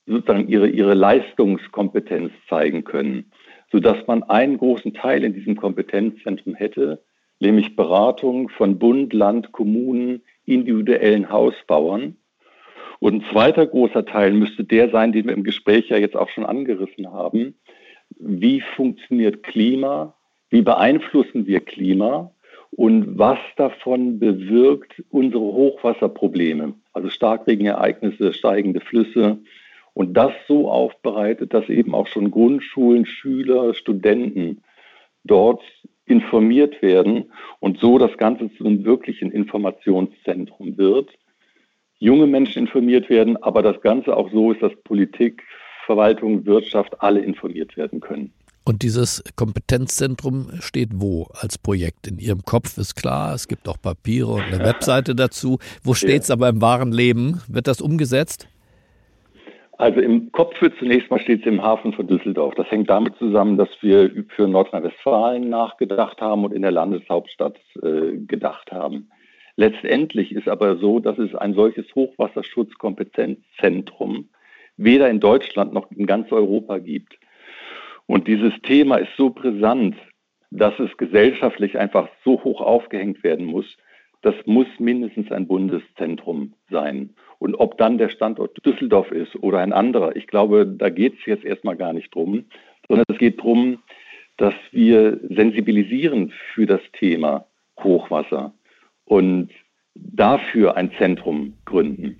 sozusagen 0.06 0.48
ihre, 0.48 0.68
ihre 0.68 0.94
Leistungskompetenz 0.94 2.32
zeigen 2.48 2.84
können, 2.84 3.32
sodass 3.72 4.06
man 4.06 4.22
einen 4.24 4.58
großen 4.58 4.94
Teil 4.94 5.24
in 5.24 5.32
diesem 5.32 5.56
Kompetenzzentrum 5.56 6.54
hätte, 6.54 7.02
nämlich 7.40 7.76
Beratung 7.76 8.48
von 8.48 8.78
Bund, 8.78 9.12
Land, 9.12 9.52
Kommunen, 9.52 10.22
individuellen 10.44 11.30
Hausbauern. 11.30 12.16
Und 13.04 13.16
ein 13.16 13.24
zweiter 13.30 13.66
großer 13.66 14.06
Teil 14.06 14.32
müsste 14.32 14.64
der 14.64 14.88
sein, 14.88 15.12
den 15.12 15.26
wir 15.26 15.34
im 15.34 15.44
Gespräch 15.44 15.90
ja 15.90 15.98
jetzt 15.98 16.16
auch 16.16 16.30
schon 16.30 16.46
angerissen 16.46 17.12
haben. 17.12 17.54
Wie 18.18 18.62
funktioniert 18.62 19.42
Klima? 19.42 20.14
Wie 20.48 20.62
beeinflussen 20.62 21.46
wir 21.46 21.60
Klima? 21.60 22.30
Und 22.70 23.18
was 23.18 23.38
davon 23.58 24.18
bewirkt 24.18 25.02
unsere 25.10 25.42
Hochwasserprobleme? 25.44 26.76
Also 26.94 27.10
Starkregenereignisse, 27.10 28.32
steigende 28.32 28.80
Flüsse, 28.80 29.36
und 29.92 30.14
das 30.14 30.32
so 30.48 30.70
aufbereitet, 30.70 31.52
dass 31.52 31.68
eben 31.68 31.94
auch 31.94 32.06
schon 32.06 32.30
Grundschulen, 32.30 33.04
Schüler, 33.04 33.74
Studenten 33.74 34.62
dort 35.24 35.62
informiert 36.06 36.80
werden 36.80 37.30
und 37.60 37.78
so 37.80 37.98
das 37.98 38.16
Ganze 38.16 38.50
zu 38.54 38.64
einem 38.64 38.86
wirklichen 38.86 39.30
Informationszentrum 39.30 40.78
wird. 40.78 41.10
Junge 41.98 42.26
Menschen 42.26 42.60
informiert 42.60 43.08
werden, 43.08 43.36
aber 43.42 43.62
das 43.62 43.80
Ganze 43.80 44.16
auch 44.16 44.30
so 44.30 44.52
ist, 44.52 44.62
dass 44.62 44.72
Politik, 44.84 45.42
Verwaltung, 45.86 46.44
Wirtschaft 46.46 47.00
alle 47.00 47.20
informiert 47.20 47.76
werden 47.76 48.00
können. 48.00 48.32
Und 48.66 48.82
dieses 48.82 49.22
Kompetenzzentrum 49.36 50.48
steht 50.60 50.88
wo 50.94 51.28
als 51.34 51.58
Projekt? 51.58 52.06
In 52.06 52.18
Ihrem 52.18 52.42
Kopf 52.44 52.78
ist 52.78 52.94
klar, 52.94 53.34
es 53.34 53.46
gibt 53.46 53.68
auch 53.68 53.76
Papiere 53.80 54.32
und 54.32 54.42
eine 54.42 54.58
Webseite 54.64 55.14
dazu. 55.14 55.58
Wo 55.82 55.92
steht 55.92 56.22
es 56.22 56.30
aber 56.30 56.48
im 56.48 56.62
wahren 56.62 56.92
Leben? 56.92 57.42
Wird 57.46 57.66
das 57.66 57.82
umgesetzt? 57.82 58.48
Also 59.76 60.00
im 60.00 60.32
Kopf 60.32 60.60
wird 60.62 60.78
zunächst 60.78 61.10
mal 61.10 61.20
steht 61.20 61.40
es 61.40 61.46
im 61.46 61.62
Hafen 61.62 61.92
von 61.92 62.06
Düsseldorf. 62.06 62.54
Das 62.54 62.70
hängt 62.70 62.88
damit 62.88 63.16
zusammen, 63.16 63.58
dass 63.58 63.68
wir 63.80 64.24
für 64.34 64.46
Nordrhein-Westfalen 64.48 65.48
nachgedacht 65.50 66.20
haben 66.20 66.44
und 66.44 66.52
in 66.52 66.62
der 66.62 66.70
Landeshauptstadt 66.70 67.58
äh, 67.82 68.16
gedacht 68.16 68.70
haben. 68.72 69.10
Letztendlich 69.56 70.32
ist 70.32 70.48
aber 70.48 70.76
so, 70.76 70.98
dass 70.98 71.18
es 71.18 71.34
ein 71.34 71.54
solches 71.54 71.86
Hochwasserschutzkompetenzzentrum 71.94 74.28
weder 74.76 75.08
in 75.08 75.20
Deutschland 75.20 75.72
noch 75.72 75.90
in 75.92 76.06
ganz 76.06 76.32
Europa 76.32 76.78
gibt. 76.78 77.16
Und 78.06 78.26
dieses 78.26 78.52
Thema 78.62 78.96
ist 78.96 79.16
so 79.16 79.30
brisant, 79.30 79.96
dass 80.50 80.78
es 80.78 80.96
gesellschaftlich 80.96 81.78
einfach 81.78 82.08
so 82.24 82.42
hoch 82.42 82.60
aufgehängt 82.60 83.22
werden 83.22 83.46
muss. 83.46 83.76
Das 84.22 84.34
muss 84.46 84.66
mindestens 84.78 85.30
ein 85.30 85.46
Bundeszentrum 85.46 86.54
sein. 86.70 87.10
Und 87.38 87.54
ob 87.56 87.78
dann 87.78 87.98
der 87.98 88.08
Standort 88.08 88.64
Düsseldorf 88.64 89.10
ist 89.10 89.36
oder 89.36 89.58
ein 89.58 89.72
anderer, 89.72 90.16
ich 90.16 90.26
glaube, 90.26 90.66
da 90.66 90.90
geht 90.90 91.14
es 91.18 91.26
jetzt 91.26 91.44
erstmal 91.44 91.76
gar 91.76 91.92
nicht 91.92 92.14
drum, 92.14 92.44
sondern 92.88 93.04
es 93.08 93.18
geht 93.18 93.38
darum, 93.38 93.82
dass 94.36 94.54
wir 94.72 95.20
sensibilisieren 95.28 96.32
für 96.54 96.66
das 96.66 96.80
Thema 96.92 97.46
Hochwasser 97.82 98.52
und 99.04 99.50
dafür 99.94 100.76
ein 100.76 100.90
Zentrum 100.98 101.54
gründen. 101.64 102.16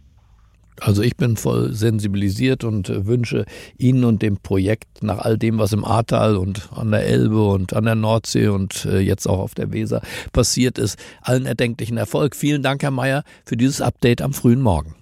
Also 0.81 1.03
ich 1.03 1.17
bin 1.17 1.37
voll 1.37 1.73
sensibilisiert 1.73 2.65
und 2.65 2.89
äh, 2.89 3.07
wünsche 3.07 3.45
Ihnen 3.79 4.05
und 4.05 4.23
dem 4.23 4.39
Projekt 4.39 5.03
nach 5.03 5.19
all 5.19 5.39
dem, 5.39 5.59
was 5.59 5.73
im 5.73 5.85
Ahrtal 5.85 6.37
und 6.37 6.69
an 6.75 6.91
der 6.91 7.07
Elbe 7.07 7.49
und 7.49 7.75
an 7.75 7.85
der 7.85 7.95
Nordsee 7.95 8.49
und 8.49 8.85
äh, 8.85 8.99
jetzt 8.99 9.27
auch 9.27 9.39
auf 9.39 9.55
der 9.55 9.73
Weser 9.73 10.03
passiert 10.33 10.79
ist, 10.79 10.99
allen 11.23 11.47
erdenklichen 11.47 11.97
Erfolg. 11.97 12.35
Vielen 12.35 12.63
Dank, 12.63 12.83
Herr 12.83 12.91
Mayer, 12.91 13.23
für 13.47 13.57
dieses 13.57 13.81
Update 13.81 14.21
am 14.21 14.33
frühen 14.33 14.61
Morgen. 14.61 14.95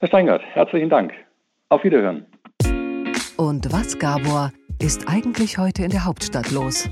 Herr 0.00 0.08
Steingart, 0.08 0.42
herzlichen 0.52 0.90
Dank. 0.90 1.12
Auf 1.70 1.82
Wiederhören. 1.82 2.26
Und 3.38 3.72
was, 3.72 3.98
Gabor, 3.98 4.52
ist 4.80 5.08
eigentlich 5.08 5.56
heute 5.58 5.82
in 5.82 5.90
der 5.90 6.04
Hauptstadt 6.04 6.50
los? 6.50 6.88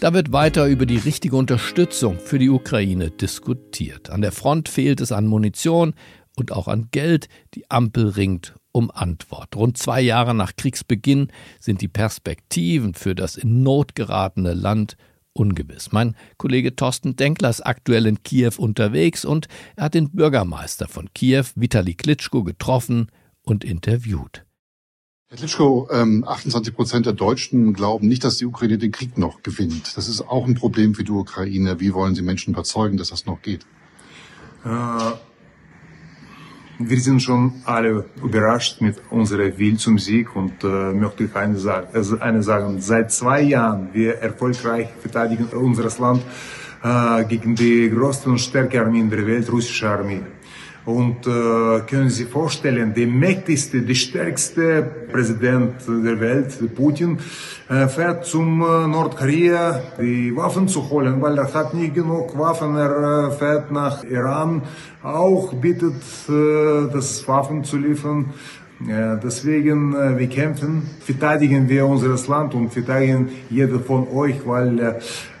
Da 0.00 0.14
wird 0.14 0.30
weiter 0.30 0.68
über 0.68 0.86
die 0.86 0.98
richtige 0.98 1.34
Unterstützung 1.34 2.20
für 2.20 2.38
die 2.38 2.50
Ukraine 2.50 3.10
diskutiert. 3.10 4.10
An 4.10 4.20
der 4.20 4.30
Front 4.30 4.68
fehlt 4.68 5.00
es 5.00 5.10
an 5.10 5.26
Munition 5.26 5.92
und 6.36 6.52
auch 6.52 6.68
an 6.68 6.86
Geld. 6.92 7.28
Die 7.54 7.68
Ampel 7.68 8.10
ringt 8.10 8.54
um 8.70 8.92
Antwort. 8.92 9.56
Rund 9.56 9.76
zwei 9.76 10.00
Jahre 10.00 10.34
nach 10.34 10.54
Kriegsbeginn 10.56 11.32
sind 11.58 11.80
die 11.80 11.88
Perspektiven 11.88 12.94
für 12.94 13.16
das 13.16 13.36
in 13.36 13.64
Not 13.64 13.96
geratene 13.96 14.54
Land 14.54 14.96
ungewiss. 15.32 15.90
Mein 15.90 16.14
Kollege 16.36 16.76
Thorsten 16.76 17.16
Denkler 17.16 17.50
ist 17.50 17.66
aktuell 17.66 18.06
in 18.06 18.22
Kiew 18.22 18.52
unterwegs 18.56 19.24
und 19.24 19.48
er 19.74 19.86
hat 19.86 19.94
den 19.94 20.12
Bürgermeister 20.12 20.86
von 20.86 21.12
Kiew, 21.12 21.46
Vitali 21.56 21.94
Klitschko, 21.94 22.44
getroffen 22.44 23.08
und 23.42 23.64
interviewt. 23.64 24.44
Herr 25.30 25.36
Klitschko, 25.36 25.86
28 25.90 26.68
ähm, 26.68 26.74
Prozent 26.74 27.04
der 27.04 27.12
Deutschen 27.12 27.74
glauben 27.74 28.08
nicht, 28.08 28.24
dass 28.24 28.38
die 28.38 28.46
Ukraine 28.46 28.78
den 28.78 28.92
Krieg 28.92 29.18
noch 29.18 29.42
gewinnt. 29.42 29.94
Das 29.94 30.08
ist 30.08 30.22
auch 30.22 30.46
ein 30.46 30.54
Problem 30.54 30.94
für 30.94 31.04
die 31.04 31.12
Ukraine. 31.12 31.80
Wie 31.80 31.92
wollen 31.92 32.14
Sie 32.14 32.22
Menschen 32.22 32.54
überzeugen, 32.54 32.96
dass 32.96 33.10
das 33.10 33.26
noch 33.26 33.42
geht? 33.42 33.66
Äh, 34.64 34.68
wir 36.78 37.00
sind 37.00 37.20
schon 37.20 37.52
alle 37.66 38.06
überrascht 38.24 38.80
mit 38.80 38.96
unserer 39.10 39.58
Will 39.58 39.76
zum 39.76 39.98
Sieg 39.98 40.34
und 40.34 40.64
äh, 40.64 40.94
möchte 40.94 41.24
ich 41.24 41.36
eine, 41.36 41.58
also 41.92 42.18
eine 42.20 42.42
sagen. 42.42 42.80
Seit 42.80 43.12
zwei 43.12 43.42
Jahren 43.42 43.90
wir 43.92 44.14
erfolgreich 44.14 44.88
verteidigen 44.98 45.44
unseres 45.48 45.98
Land 45.98 46.22
äh, 46.82 47.24
gegen 47.24 47.54
die 47.54 47.90
größte 47.90 48.30
und 48.30 48.38
stärkste 48.38 48.80
Armee 48.80 49.00
in 49.00 49.10
der 49.10 49.26
Welt, 49.26 49.52
russische 49.52 49.90
Armee. 49.90 50.22
Und 50.88 51.26
äh, 51.26 51.80
können 51.80 52.08
Sie 52.08 52.24
vorstellen, 52.24 52.94
der 52.94 53.06
mächtigste, 53.06 53.82
der 53.82 53.94
stärkste 53.94 54.90
Präsident 55.12 55.74
der 55.86 56.18
Welt, 56.18 56.74
Putin, 56.74 57.18
äh, 57.68 57.86
fährt 57.88 58.24
zum 58.24 58.62
äh, 58.62 58.86
Nordkorea, 58.86 59.82
die 60.00 60.34
Waffen 60.34 60.66
zu 60.66 60.88
holen, 60.88 61.20
weil 61.20 61.36
er 61.36 61.52
hat 61.52 61.74
nicht 61.74 61.94
genug 61.94 62.38
Waffen. 62.38 62.74
Er 62.76 63.28
äh, 63.28 63.30
fährt 63.32 63.70
nach 63.70 64.02
Iran, 64.02 64.62
auch 65.02 65.52
bittet, 65.52 66.02
äh, 66.30 66.90
das 66.90 67.28
Waffen 67.28 67.64
zu 67.64 67.76
liefern. 67.76 68.32
Ja, 68.86 69.16
deswegen, 69.16 69.92
äh, 69.94 70.16
wir 70.18 70.28
kämpfen, 70.28 70.82
verteidigen 71.00 71.68
wir 71.68 71.84
unser 71.84 72.14
Land 72.30 72.54
und 72.54 72.72
verteidigen 72.72 73.28
jeder 73.50 73.80
von 73.80 74.06
euch, 74.08 74.46
weil 74.46 74.78
äh, 74.78 74.94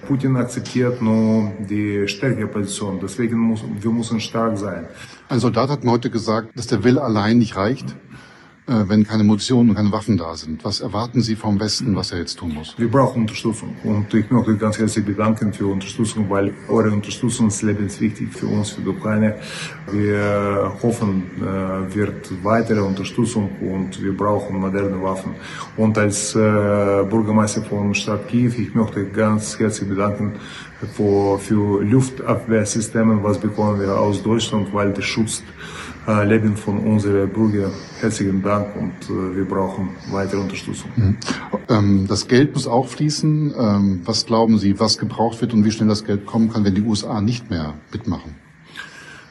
Putin 0.08 0.36
akzeptiert 0.36 1.00
nur 1.00 1.52
die 1.70 2.08
stärkere 2.08 2.48
Position. 2.48 2.98
Deswegen 3.00 3.38
muss, 3.38 3.62
wir 3.80 3.90
müssen 3.92 4.18
stark 4.18 4.58
sein. 4.58 4.86
Ein 5.28 5.38
Soldat 5.38 5.70
hat 5.70 5.84
mir 5.84 5.92
heute 5.92 6.10
gesagt, 6.10 6.48
dass 6.56 6.66
der 6.66 6.82
Wille 6.82 7.00
allein 7.00 7.38
nicht 7.38 7.54
reicht. 7.54 7.94
Äh, 8.68 8.86
wenn 8.86 9.02
keine 9.02 9.24
Munition 9.24 9.70
und 9.70 9.76
keine 9.76 9.90
Waffen 9.92 10.18
da 10.18 10.36
sind. 10.36 10.62
Was 10.62 10.80
erwarten 10.80 11.22
Sie 11.22 11.36
vom 11.36 11.58
Westen, 11.58 11.96
was 11.96 12.12
er 12.12 12.18
jetzt 12.18 12.38
tun 12.38 12.52
muss? 12.52 12.74
Wir 12.76 12.90
brauchen 12.90 13.22
Unterstützung 13.22 13.74
und 13.82 14.12
ich 14.12 14.30
möchte 14.30 14.58
ganz 14.58 14.78
herzlich 14.78 15.06
bedanken 15.06 15.54
für 15.54 15.68
Unterstützung, 15.68 16.28
weil 16.28 16.52
eure 16.68 16.90
Unterstützung 16.90 17.46
ist 17.48 17.62
lebenswichtig 17.62 18.28
für 18.30 18.46
uns, 18.46 18.70
für 18.70 18.82
die 18.82 18.88
Ukraine. 18.88 19.36
Wir 19.90 20.70
hoffen, 20.82 21.22
äh, 21.40 21.94
wird 21.94 22.30
weitere 22.42 22.80
Unterstützung 22.80 23.52
und 23.62 24.02
wir 24.02 24.14
brauchen 24.14 24.60
moderne 24.60 25.02
Waffen. 25.02 25.34
Und 25.78 25.96
als 25.96 26.34
äh, 26.34 26.38
Bürgermeister 26.38 27.62
von 27.62 27.94
Stadt 27.94 28.28
Kiew, 28.28 28.52
ich 28.58 28.74
möchte 28.74 29.06
ganz 29.06 29.58
herzlich 29.58 29.88
bedanken 29.88 30.34
für, 30.94 31.38
für 31.38 31.82
Luftabwehrsysteme, 31.82 33.22
was 33.22 33.38
bekommen 33.38 33.80
wir 33.80 33.98
aus 33.98 34.22
Deutschland, 34.22 34.74
weil 34.74 34.92
das 34.92 35.06
schützt 35.06 35.42
äh, 35.42 35.77
Leben 36.08 36.56
von 36.56 36.78
unseren 36.78 37.28
Bürgern. 37.28 37.70
Herzlichen 38.00 38.42
Dank 38.42 38.74
und 38.76 38.94
äh, 39.10 39.36
wir 39.36 39.44
brauchen 39.44 39.90
weitere 40.10 40.40
Unterstützung. 40.40 40.90
Mhm. 40.96 41.16
Ähm, 41.68 42.06
das 42.08 42.26
Geld 42.28 42.54
muss 42.54 42.66
auch 42.66 42.88
fließen. 42.88 43.54
Ähm, 43.58 44.00
was 44.04 44.24
glauben 44.24 44.58
Sie, 44.58 44.80
was 44.80 44.96
gebraucht 44.96 45.40
wird 45.42 45.52
und 45.52 45.64
wie 45.64 45.70
schnell 45.70 45.88
das 45.88 46.04
Geld 46.04 46.24
kommen 46.24 46.50
kann, 46.50 46.64
wenn 46.64 46.74
die 46.74 46.82
USA 46.82 47.20
nicht 47.20 47.50
mehr 47.50 47.74
mitmachen? 47.92 48.36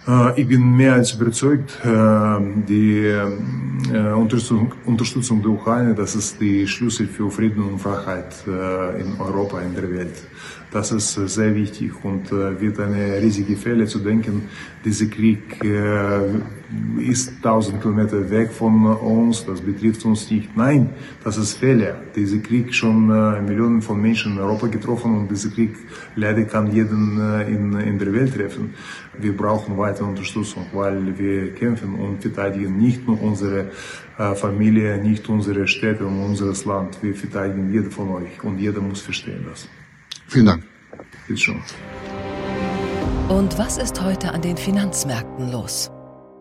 Äh, 0.08 0.42
ich 0.42 0.48
bin 0.48 0.76
mehr 0.76 0.94
als 0.94 1.13
überzeugt, 1.13 1.80
äh, 1.84 2.40
die 2.68 3.06
äh, 3.06 4.12
Unterstützung, 4.13 4.74
Unterstützung 4.86 5.42
der 5.42 5.52
Ukraine, 5.52 5.94
das 5.94 6.16
ist 6.16 6.40
die 6.40 6.66
Schlüssel 6.68 7.08
für 7.08 7.30
Frieden 7.30 7.63
und 7.63 7.80
Freiheit 7.80 8.36
in 8.46 9.20
Europa, 9.20 9.62
in 9.62 9.76
der 9.76 9.90
Welt. 9.92 10.16
Das 10.72 10.92
ist 10.92 11.13
sehr 11.13 11.56
wichtig 11.56 11.92
und 12.04 12.32
wird 12.32 12.80
eine 12.80 13.22
riesige 13.22 13.56
Fälle 13.56 13.86
zu 13.86 14.00
denken. 14.00 14.44
Dieser 14.84 15.06
Krieg 15.06 15.63
ist 16.99 17.34
1000 17.38 17.82
Kilometer 17.82 18.30
weg 18.30 18.51
von 18.51 18.86
uns, 18.86 19.45
das 19.45 19.62
betrifft 19.62 20.03
uns 20.06 20.30
nicht. 20.30 20.56
Nein, 20.58 20.89
das 21.23 21.38
ist 21.38 21.53
Fehler. 21.53 22.01
Dieser 22.15 22.39
Krieg 22.39 22.73
schon 22.73 23.08
Millionen 23.45 23.82
von 23.82 24.01
Menschen 24.01 24.34
in 24.34 24.39
Europa 24.39 24.67
getroffen 24.67 25.17
und 25.17 25.32
dieser 25.32 25.49
Krieg 25.49 25.75
leider 26.15 26.43
kann 26.43 26.71
jeden 26.71 27.19
in, 27.47 27.80
in 27.80 27.97
der 27.99 28.12
Welt 28.13 28.34
treffen. 28.34 28.73
Wir 29.17 29.36
brauchen 29.36 29.77
weitere 29.77 30.06
Unterstützung, 30.06 30.65
weil 30.73 31.17
wir 31.17 31.53
kämpfen 31.53 31.95
und 31.95 32.21
verteidigen 32.21 32.77
nicht 32.77 33.08
nur 33.08 33.21
unsere 33.21 33.71
Familie, 34.36 34.97
nicht 34.97 35.30
unsere 35.30 35.67
Städte 35.67 36.06
und 36.06 36.19
unser 36.19 36.53
Land. 36.67 36.97
Wir 37.01 37.15
verteidigen 37.15 37.71
jeden 37.71 37.91
von 37.91 38.10
euch 38.10 38.43
und 38.43 38.60
jeder 38.60 38.82
muss 38.82 39.01
verstehen 39.01 39.45
das. 39.49 39.67
Vielen 40.27 40.47
Dank. 40.47 40.63
Bitte 41.27 41.39
schon. 41.39 41.62
Und 43.30 43.58
was 43.58 43.77
ist 43.77 44.01
heute 44.01 44.32
an 44.32 44.41
den 44.41 44.58
Finanzmärkten 44.58 45.51
los? 45.51 45.91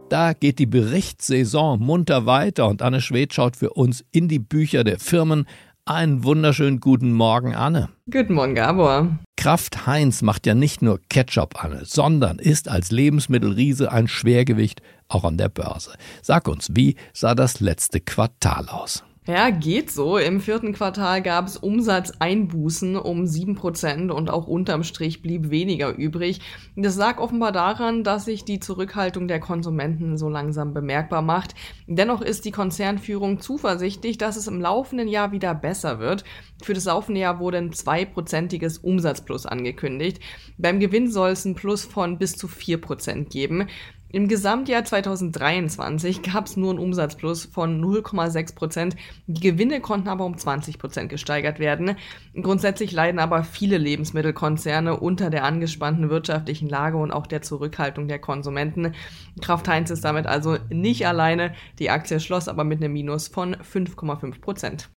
Da 0.08 0.34
geht 0.34 0.60
die 0.60 0.66
Berichtssaison 0.66 1.80
munter 1.80 2.26
weiter 2.26 2.68
und 2.68 2.80
Anne 2.80 3.00
Schwed 3.00 3.34
schaut 3.34 3.56
für 3.56 3.70
uns 3.70 4.04
in 4.12 4.28
die 4.28 4.38
Bücher 4.38 4.84
der 4.84 5.00
Firmen. 5.00 5.46
Einen 5.84 6.22
wunderschönen 6.22 6.78
guten 6.78 7.12
Morgen, 7.12 7.56
Anne. 7.56 7.88
Guten 8.08 8.34
Morgen, 8.34 8.54
Gabor. 8.54 9.18
Kraft 9.36 9.86
Heinz 9.86 10.22
macht 10.22 10.46
ja 10.46 10.54
nicht 10.54 10.80
nur 10.80 11.00
Ketchup, 11.08 11.62
Anne, 11.62 11.84
sondern 11.84 12.38
ist 12.38 12.68
als 12.68 12.92
Lebensmittelriese 12.92 13.90
ein 13.90 14.06
Schwergewicht 14.06 14.80
auch 15.08 15.24
an 15.24 15.38
der 15.38 15.48
Börse. 15.48 15.94
Sag 16.22 16.46
uns, 16.46 16.68
wie 16.72 16.94
sah 17.12 17.34
das 17.34 17.58
letzte 17.58 18.00
Quartal 18.00 18.68
aus? 18.68 19.02
Ja, 19.28 19.50
geht 19.50 19.90
so. 19.90 20.18
Im 20.18 20.40
vierten 20.40 20.72
Quartal 20.72 21.20
gab 21.20 21.48
es 21.48 21.56
Umsatzeinbußen 21.56 22.94
um 22.94 23.24
7% 23.24 24.10
und 24.10 24.30
auch 24.30 24.46
unterm 24.46 24.84
Strich 24.84 25.20
blieb 25.20 25.50
weniger 25.50 25.96
übrig. 25.96 26.40
Das 26.76 26.94
lag 26.94 27.18
offenbar 27.18 27.50
daran, 27.50 28.04
dass 28.04 28.26
sich 28.26 28.44
die 28.44 28.60
Zurückhaltung 28.60 29.26
der 29.26 29.40
Konsumenten 29.40 30.16
so 30.16 30.28
langsam 30.28 30.72
bemerkbar 30.72 31.22
macht. 31.22 31.56
Dennoch 31.88 32.20
ist 32.22 32.44
die 32.44 32.52
Konzernführung 32.52 33.40
zuversichtlich, 33.40 34.16
dass 34.16 34.36
es 34.36 34.46
im 34.46 34.60
laufenden 34.60 35.08
Jahr 35.08 35.32
wieder 35.32 35.56
besser 35.56 35.98
wird. 35.98 36.22
Für 36.62 36.74
das 36.74 36.84
laufende 36.84 37.20
Jahr 37.20 37.40
wurde 37.40 37.58
ein 37.58 37.72
zweiprozentiges 37.72 38.78
Umsatzplus 38.78 39.44
angekündigt. 39.44 40.20
Beim 40.56 40.78
Gewinn 40.78 41.10
soll 41.10 41.30
es 41.30 41.44
ein 41.44 41.56
Plus 41.56 41.84
von 41.84 42.18
bis 42.18 42.36
zu 42.36 42.46
4% 42.46 43.28
geben. 43.28 43.66
Im 44.08 44.28
Gesamtjahr 44.28 44.84
2023 44.84 46.22
gab 46.22 46.46
es 46.46 46.56
nur 46.56 46.70
einen 46.70 46.78
Umsatzplus 46.78 47.44
von 47.44 47.82
0,6 47.84 48.54
Prozent. 48.54 48.96
Die 49.26 49.40
Gewinne 49.40 49.80
konnten 49.80 50.08
aber 50.08 50.24
um 50.24 50.38
20 50.38 50.78
Prozent 50.78 51.10
gesteigert 51.10 51.58
werden. 51.58 51.96
Grundsätzlich 52.40 52.92
leiden 52.92 53.18
aber 53.18 53.42
viele 53.42 53.78
Lebensmittelkonzerne 53.78 54.98
unter 54.98 55.28
der 55.28 55.44
angespannten 55.44 56.08
wirtschaftlichen 56.08 56.68
Lage 56.68 56.98
und 56.98 57.10
auch 57.10 57.26
der 57.26 57.42
Zurückhaltung 57.42 58.06
der 58.06 58.20
Konsumenten. 58.20 58.94
Kraft 59.42 59.66
Heinz 59.66 59.90
ist 59.90 60.04
damit 60.04 60.26
also 60.26 60.56
nicht 60.70 61.06
alleine. 61.06 61.52
Die 61.80 61.90
Aktie 61.90 62.20
schloss 62.20 62.48
aber 62.48 62.62
mit 62.62 62.82
einem 62.82 62.92
Minus 62.92 63.26
von 63.26 63.56
5,5 63.56 64.40
Prozent. 64.40 64.88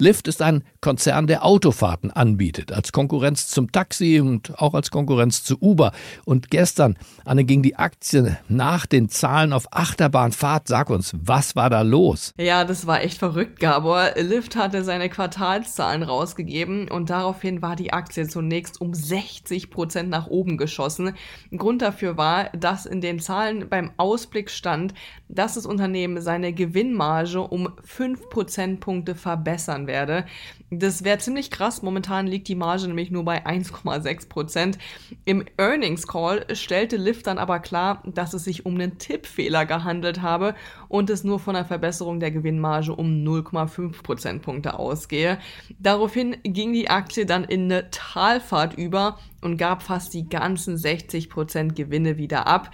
Lyft 0.00 0.28
ist 0.28 0.42
ein 0.42 0.62
Konzern, 0.80 1.26
der 1.26 1.44
Autofahrten 1.44 2.12
anbietet, 2.12 2.70
als 2.72 2.92
Konkurrenz 2.92 3.48
zum 3.48 3.72
Taxi 3.72 4.20
und 4.20 4.56
auch 4.60 4.74
als 4.74 4.92
Konkurrenz 4.92 5.42
zu 5.42 5.56
Uber. 5.60 5.90
Und 6.24 6.50
gestern, 6.50 6.96
Anne, 7.24 7.44
ging 7.44 7.62
die 7.62 7.74
Aktie 7.74 8.38
nach 8.48 8.86
den 8.86 9.08
Zahlen 9.08 9.52
auf 9.52 9.66
Achterbahnfahrt. 9.72 10.68
Sag 10.68 10.90
uns, 10.90 11.16
was 11.20 11.56
war 11.56 11.68
da 11.68 11.82
los? 11.82 12.32
Ja, 12.38 12.64
das 12.64 12.86
war 12.86 13.02
echt 13.02 13.18
verrückt, 13.18 13.58
Gabor. 13.58 14.10
Lyft 14.16 14.54
hatte 14.54 14.84
seine 14.84 15.08
Quartalszahlen 15.08 16.04
rausgegeben 16.04 16.88
und 16.88 17.10
daraufhin 17.10 17.60
war 17.60 17.74
die 17.74 17.92
Aktie 17.92 18.28
zunächst 18.28 18.80
um 18.80 18.94
60 18.94 19.68
Prozent 19.70 20.10
nach 20.10 20.28
oben 20.28 20.58
geschossen. 20.58 21.14
Grund 21.56 21.82
dafür 21.82 22.16
war, 22.16 22.50
dass 22.50 22.86
in 22.86 23.00
den 23.00 23.18
Zahlen 23.18 23.68
beim 23.68 23.90
Ausblick 23.96 24.48
stand, 24.48 24.94
dass 25.28 25.54
das 25.54 25.66
Unternehmen 25.66 26.22
seine 26.22 26.52
Gewinnmarge 26.52 27.40
um 27.40 27.70
5 27.82 28.30
Prozentpunkte 28.30 29.16
verbessern 29.16 29.87
werde. 29.88 30.24
Das 30.70 31.02
wäre 31.02 31.18
ziemlich 31.18 31.50
krass. 31.50 31.82
Momentan 31.82 32.28
liegt 32.28 32.46
die 32.46 32.54
Marge 32.54 32.86
nämlich 32.86 33.10
nur 33.10 33.24
bei 33.24 33.44
1,6 33.44 34.28
Prozent. 34.28 34.78
Im 35.24 35.44
Earnings 35.56 36.06
Call 36.06 36.46
stellte 36.54 36.96
Lyft 36.96 37.26
dann 37.26 37.38
aber 37.38 37.58
klar, 37.58 38.04
dass 38.06 38.34
es 38.34 38.44
sich 38.44 38.64
um 38.64 38.74
einen 38.74 38.98
Tippfehler 38.98 39.66
gehandelt 39.66 40.22
habe 40.22 40.54
und 40.86 41.10
es 41.10 41.24
nur 41.24 41.40
von 41.40 41.56
einer 41.56 41.64
Verbesserung 41.64 42.20
der 42.20 42.30
Gewinnmarge 42.30 42.94
um 42.94 43.24
0,5 43.24 44.02
Prozentpunkte 44.02 44.78
ausgehe. 44.78 45.38
Daraufhin 45.80 46.36
ging 46.44 46.72
die 46.72 46.88
Aktie 46.88 47.26
dann 47.26 47.42
in 47.42 47.64
eine 47.64 47.90
Talfahrt 47.90 48.74
über 48.74 49.18
und 49.40 49.56
gab 49.56 49.82
fast 49.82 50.14
die 50.14 50.28
ganzen 50.28 50.76
60 50.76 51.30
Prozent 51.30 51.76
Gewinne 51.76 52.18
wieder 52.18 52.46
ab. 52.46 52.70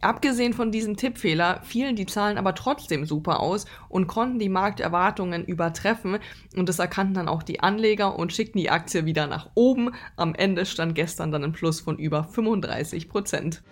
Abgesehen 0.00 0.52
von 0.52 0.70
diesem 0.70 0.96
Tippfehler 0.96 1.60
fielen 1.64 1.96
die 1.96 2.06
Zahlen 2.06 2.38
aber 2.38 2.54
trotzdem 2.54 3.04
super 3.04 3.40
aus 3.40 3.66
und 3.88 4.06
konnten 4.06 4.38
die 4.38 4.48
Markterwartungen 4.48 5.44
übertreffen 5.44 6.18
und 6.56 6.68
das 6.68 6.78
erkannten 6.78 7.14
dann 7.14 7.28
auch 7.28 7.42
die 7.42 7.60
Anleger 7.60 8.18
und 8.18 8.32
schickten 8.32 8.60
die 8.60 8.70
Aktie 8.70 9.04
wieder 9.06 9.26
nach 9.26 9.50
oben. 9.54 9.90
Am 10.16 10.34
Ende 10.34 10.66
stand 10.66 10.94
gestern 10.94 11.32
dann 11.32 11.44
ein 11.44 11.52
Plus 11.52 11.80
von 11.80 11.98
über 11.98 12.24
35 12.24 13.08
Prozent. 13.08 13.62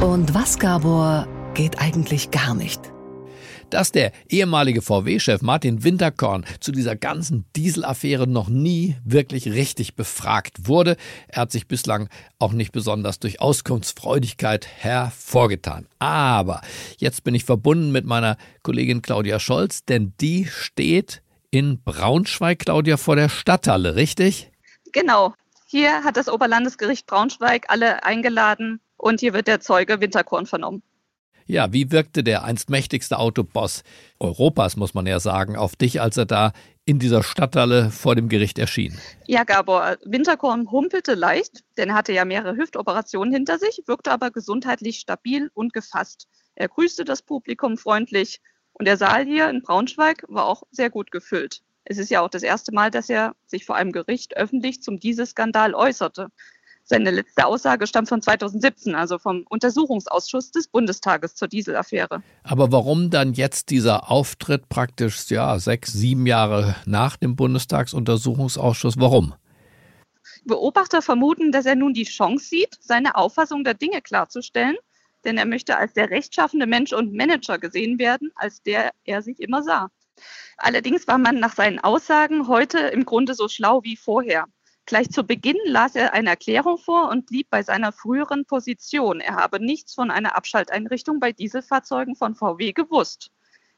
Und 0.00 0.34
was, 0.34 0.58
Gabor, 0.58 1.26
geht 1.54 1.80
eigentlich 1.80 2.30
gar 2.30 2.54
nicht? 2.54 2.92
Dass 3.70 3.92
der 3.92 4.12
ehemalige 4.28 4.82
VW-Chef 4.82 5.42
Martin 5.42 5.84
Winterkorn 5.84 6.44
zu 6.60 6.72
dieser 6.72 6.96
ganzen 6.96 7.44
Dieselaffäre 7.56 8.26
noch 8.26 8.48
nie 8.48 8.96
wirklich 9.04 9.46
richtig 9.46 9.94
befragt 9.94 10.68
wurde. 10.68 10.96
Er 11.28 11.42
hat 11.42 11.52
sich 11.52 11.68
bislang 11.68 12.08
auch 12.38 12.52
nicht 12.52 12.72
besonders 12.72 13.18
durch 13.18 13.40
Auskunftsfreudigkeit 13.40 14.66
hervorgetan. 14.66 15.86
Aber 15.98 16.60
jetzt 16.98 17.24
bin 17.24 17.34
ich 17.34 17.44
verbunden 17.44 17.92
mit 17.92 18.04
meiner 18.04 18.36
Kollegin 18.62 19.02
Claudia 19.02 19.40
Scholz, 19.40 19.84
denn 19.84 20.12
die 20.20 20.46
steht 20.46 21.22
in 21.50 21.82
Braunschweig, 21.82 22.58
Claudia, 22.60 22.96
vor 22.96 23.16
der 23.16 23.28
Stadthalle, 23.28 23.96
richtig? 23.96 24.50
Genau. 24.92 25.34
Hier 25.66 26.04
hat 26.04 26.16
das 26.16 26.28
Oberlandesgericht 26.28 27.06
Braunschweig 27.06 27.66
alle 27.68 28.02
eingeladen 28.02 28.80
und 28.96 29.20
hier 29.20 29.34
wird 29.34 29.46
der 29.46 29.60
Zeuge 29.60 30.00
Winterkorn 30.00 30.46
vernommen. 30.46 30.82
Ja, 31.48 31.72
wie 31.72 31.90
wirkte 31.90 32.22
der 32.22 32.44
einst 32.44 32.68
mächtigste 32.68 33.18
Autoboss 33.18 33.82
Europas, 34.20 34.76
muss 34.76 34.92
man 34.92 35.06
ja 35.06 35.18
sagen, 35.18 35.56
auf 35.56 35.76
dich, 35.76 35.98
als 35.98 36.18
er 36.18 36.26
da 36.26 36.52
in 36.84 36.98
dieser 36.98 37.22
Stadthalle 37.22 37.90
vor 37.90 38.14
dem 38.14 38.28
Gericht 38.28 38.58
erschien? 38.58 38.98
Ja, 39.26 39.44
Gabor, 39.44 39.96
Winterkorn 40.04 40.70
humpelte 40.70 41.14
leicht, 41.14 41.64
denn 41.78 41.88
er 41.88 41.94
hatte 41.94 42.12
ja 42.12 42.26
mehrere 42.26 42.54
Hüftoperationen 42.54 43.32
hinter 43.32 43.58
sich, 43.58 43.82
wirkte 43.86 44.12
aber 44.12 44.30
gesundheitlich 44.30 44.98
stabil 44.98 45.50
und 45.54 45.72
gefasst. 45.72 46.28
Er 46.54 46.68
grüßte 46.68 47.06
das 47.06 47.22
Publikum 47.22 47.78
freundlich 47.78 48.42
und 48.74 48.86
der 48.86 48.98
Saal 48.98 49.24
hier 49.24 49.48
in 49.48 49.62
Braunschweig 49.62 50.24
war 50.28 50.44
auch 50.44 50.64
sehr 50.70 50.90
gut 50.90 51.10
gefüllt. 51.10 51.62
Es 51.84 51.96
ist 51.96 52.10
ja 52.10 52.20
auch 52.20 52.28
das 52.28 52.42
erste 52.42 52.74
Mal, 52.74 52.90
dass 52.90 53.08
er 53.08 53.34
sich 53.46 53.64
vor 53.64 53.76
einem 53.76 53.92
Gericht 53.92 54.36
öffentlich 54.36 54.82
zum 54.82 55.00
Dieselskandal 55.00 55.74
äußerte. 55.74 56.28
Seine 56.90 57.10
letzte 57.10 57.44
Aussage 57.44 57.86
stammt 57.86 58.08
von 58.08 58.22
2017, 58.22 58.94
also 58.94 59.18
vom 59.18 59.44
Untersuchungsausschuss 59.50 60.52
des 60.52 60.68
Bundestages 60.68 61.34
zur 61.34 61.46
Dieselaffäre. 61.46 62.22
Aber 62.44 62.72
warum 62.72 63.10
dann 63.10 63.34
jetzt 63.34 63.68
dieser 63.68 64.10
Auftritt 64.10 64.70
praktisch 64.70 65.30
ja, 65.30 65.58
sechs, 65.58 65.92
sieben 65.92 66.26
Jahre 66.26 66.76
nach 66.86 67.18
dem 67.18 67.36
Bundestagsuntersuchungsausschuss? 67.36 68.98
Warum? 68.98 69.34
Beobachter 70.46 71.02
vermuten, 71.02 71.52
dass 71.52 71.66
er 71.66 71.74
nun 71.74 71.92
die 71.92 72.04
Chance 72.04 72.46
sieht, 72.46 72.78
seine 72.80 73.16
Auffassung 73.16 73.64
der 73.64 73.74
Dinge 73.74 74.00
klarzustellen, 74.00 74.76
denn 75.26 75.36
er 75.36 75.44
möchte 75.44 75.76
als 75.76 75.92
der 75.92 76.08
rechtschaffende 76.08 76.66
Mensch 76.66 76.94
und 76.94 77.12
Manager 77.12 77.58
gesehen 77.58 77.98
werden, 77.98 78.32
als 78.34 78.62
der 78.62 78.92
er 79.04 79.20
sich 79.20 79.40
immer 79.40 79.62
sah. 79.62 79.90
Allerdings 80.56 81.06
war 81.06 81.18
man 81.18 81.38
nach 81.38 81.54
seinen 81.54 81.80
Aussagen 81.80 82.48
heute 82.48 82.78
im 82.78 83.04
Grunde 83.04 83.34
so 83.34 83.46
schlau 83.46 83.82
wie 83.84 83.96
vorher. 83.96 84.46
Gleich 84.88 85.10
zu 85.10 85.22
Beginn 85.22 85.58
las 85.66 85.94
er 85.96 86.14
eine 86.14 86.30
Erklärung 86.30 86.78
vor 86.78 87.10
und 87.10 87.26
blieb 87.26 87.50
bei 87.50 87.62
seiner 87.62 87.92
früheren 87.92 88.46
Position. 88.46 89.20
Er 89.20 89.36
habe 89.36 89.62
nichts 89.62 89.92
von 89.92 90.10
einer 90.10 90.34
Abschalteinrichtung 90.34 91.20
bei 91.20 91.30
Dieselfahrzeugen 91.30 92.16
von 92.16 92.34
VW 92.34 92.72
gewusst. 92.72 93.30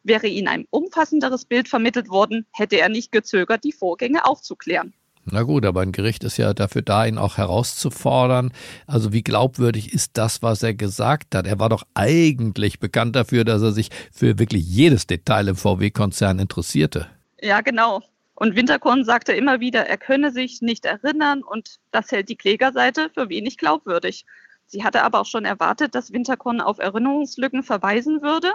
Wäre 0.04 0.28
ihm 0.28 0.46
ein 0.46 0.66
umfassenderes 0.70 1.46
Bild 1.46 1.68
vermittelt 1.68 2.10
worden, 2.10 2.46
hätte 2.52 2.78
er 2.78 2.88
nicht 2.88 3.10
gezögert, 3.10 3.64
die 3.64 3.72
Vorgänge 3.72 4.24
aufzuklären. 4.24 4.94
Na 5.24 5.42
gut, 5.42 5.66
aber 5.66 5.80
ein 5.80 5.90
Gericht 5.90 6.22
ist 6.22 6.36
ja 6.36 6.54
dafür 6.54 6.82
da, 6.82 7.04
ihn 7.04 7.18
auch 7.18 7.38
herauszufordern. 7.38 8.52
Also 8.86 9.12
wie 9.12 9.24
glaubwürdig 9.24 9.92
ist 9.92 10.12
das, 10.16 10.42
was 10.42 10.62
er 10.62 10.74
gesagt 10.74 11.34
hat? 11.34 11.44
Er 11.44 11.58
war 11.58 11.70
doch 11.70 11.82
eigentlich 11.92 12.78
bekannt 12.78 13.16
dafür, 13.16 13.42
dass 13.42 13.62
er 13.62 13.72
sich 13.72 13.90
für 14.12 14.38
wirklich 14.38 14.64
jedes 14.64 15.08
Detail 15.08 15.48
im 15.48 15.56
VW-Konzern 15.56 16.38
interessierte. 16.38 17.08
Ja, 17.42 17.62
genau. 17.62 18.00
Und 18.42 18.56
Winterkorn 18.56 19.04
sagte 19.04 19.34
immer 19.34 19.60
wieder, 19.60 19.86
er 19.86 19.98
könne 19.98 20.30
sich 20.30 20.62
nicht 20.62 20.86
erinnern 20.86 21.42
und 21.42 21.78
das 21.90 22.10
hält 22.10 22.30
die 22.30 22.36
Klägerseite 22.36 23.10
für 23.12 23.28
wenig 23.28 23.58
glaubwürdig. 23.58 24.24
Sie 24.64 24.82
hatte 24.82 25.02
aber 25.02 25.20
auch 25.20 25.26
schon 25.26 25.44
erwartet, 25.44 25.94
dass 25.94 26.14
Winterkorn 26.14 26.62
auf 26.62 26.78
Erinnerungslücken 26.78 27.62
verweisen 27.62 28.22
würde. 28.22 28.50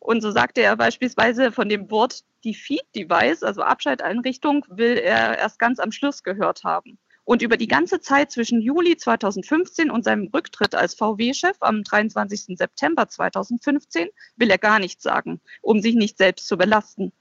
Und 0.00 0.20
so 0.20 0.32
sagte 0.32 0.62
er 0.62 0.76
beispielsweise 0.76 1.52
von 1.52 1.68
dem 1.68 1.92
Wort 1.92 2.24
Defeat 2.44 2.82
Device, 2.96 3.44
also 3.44 3.62
Abschalteinrichtung, 3.62 4.66
will 4.68 4.96
er 4.96 5.38
erst 5.38 5.60
ganz 5.60 5.78
am 5.78 5.92
Schluss 5.92 6.24
gehört 6.24 6.64
haben. 6.64 6.98
Und 7.22 7.40
über 7.40 7.56
die 7.56 7.68
ganze 7.68 8.00
Zeit 8.00 8.32
zwischen 8.32 8.60
Juli 8.60 8.96
2015 8.96 9.92
und 9.92 10.02
seinem 10.02 10.26
Rücktritt 10.34 10.74
als 10.74 10.94
VW-Chef 10.94 11.56
am 11.60 11.84
23. 11.84 12.58
September 12.58 13.06
2015 13.06 14.08
will 14.34 14.50
er 14.50 14.58
gar 14.58 14.80
nichts 14.80 15.04
sagen, 15.04 15.40
um 15.62 15.80
sich 15.80 15.94
nicht 15.94 16.18
selbst 16.18 16.48
zu 16.48 16.58
belasten. 16.58 17.12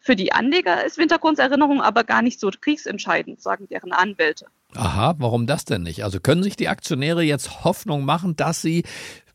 Für 0.00 0.16
die 0.16 0.32
Anleger 0.32 0.84
ist 0.84 0.98
Winterkorns 0.98 1.38
Erinnerung 1.38 1.82
aber 1.82 2.04
gar 2.04 2.22
nicht 2.22 2.40
so 2.40 2.50
kriegsentscheidend, 2.50 3.40
sagen 3.40 3.68
deren 3.68 3.92
Anwälte. 3.92 4.46
Aha, 4.74 5.14
warum 5.18 5.46
das 5.46 5.64
denn 5.64 5.82
nicht? 5.82 6.04
Also 6.04 6.20
können 6.20 6.42
sich 6.42 6.56
die 6.56 6.68
Aktionäre 6.68 7.22
jetzt 7.22 7.64
Hoffnung 7.64 8.04
machen, 8.04 8.36
dass 8.36 8.62
sie 8.62 8.84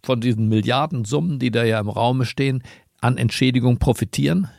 von 0.04 0.22
diesen 0.22 0.48
Milliardensummen, 0.48 1.40
die 1.40 1.52
da 1.52 1.64
ja 1.64 1.80
im 1.80 1.90
Raume 1.90 2.26
stehen, 2.26 2.64
an 3.02 3.18
Entschädigung 3.18 3.80
profitieren? 3.80 4.50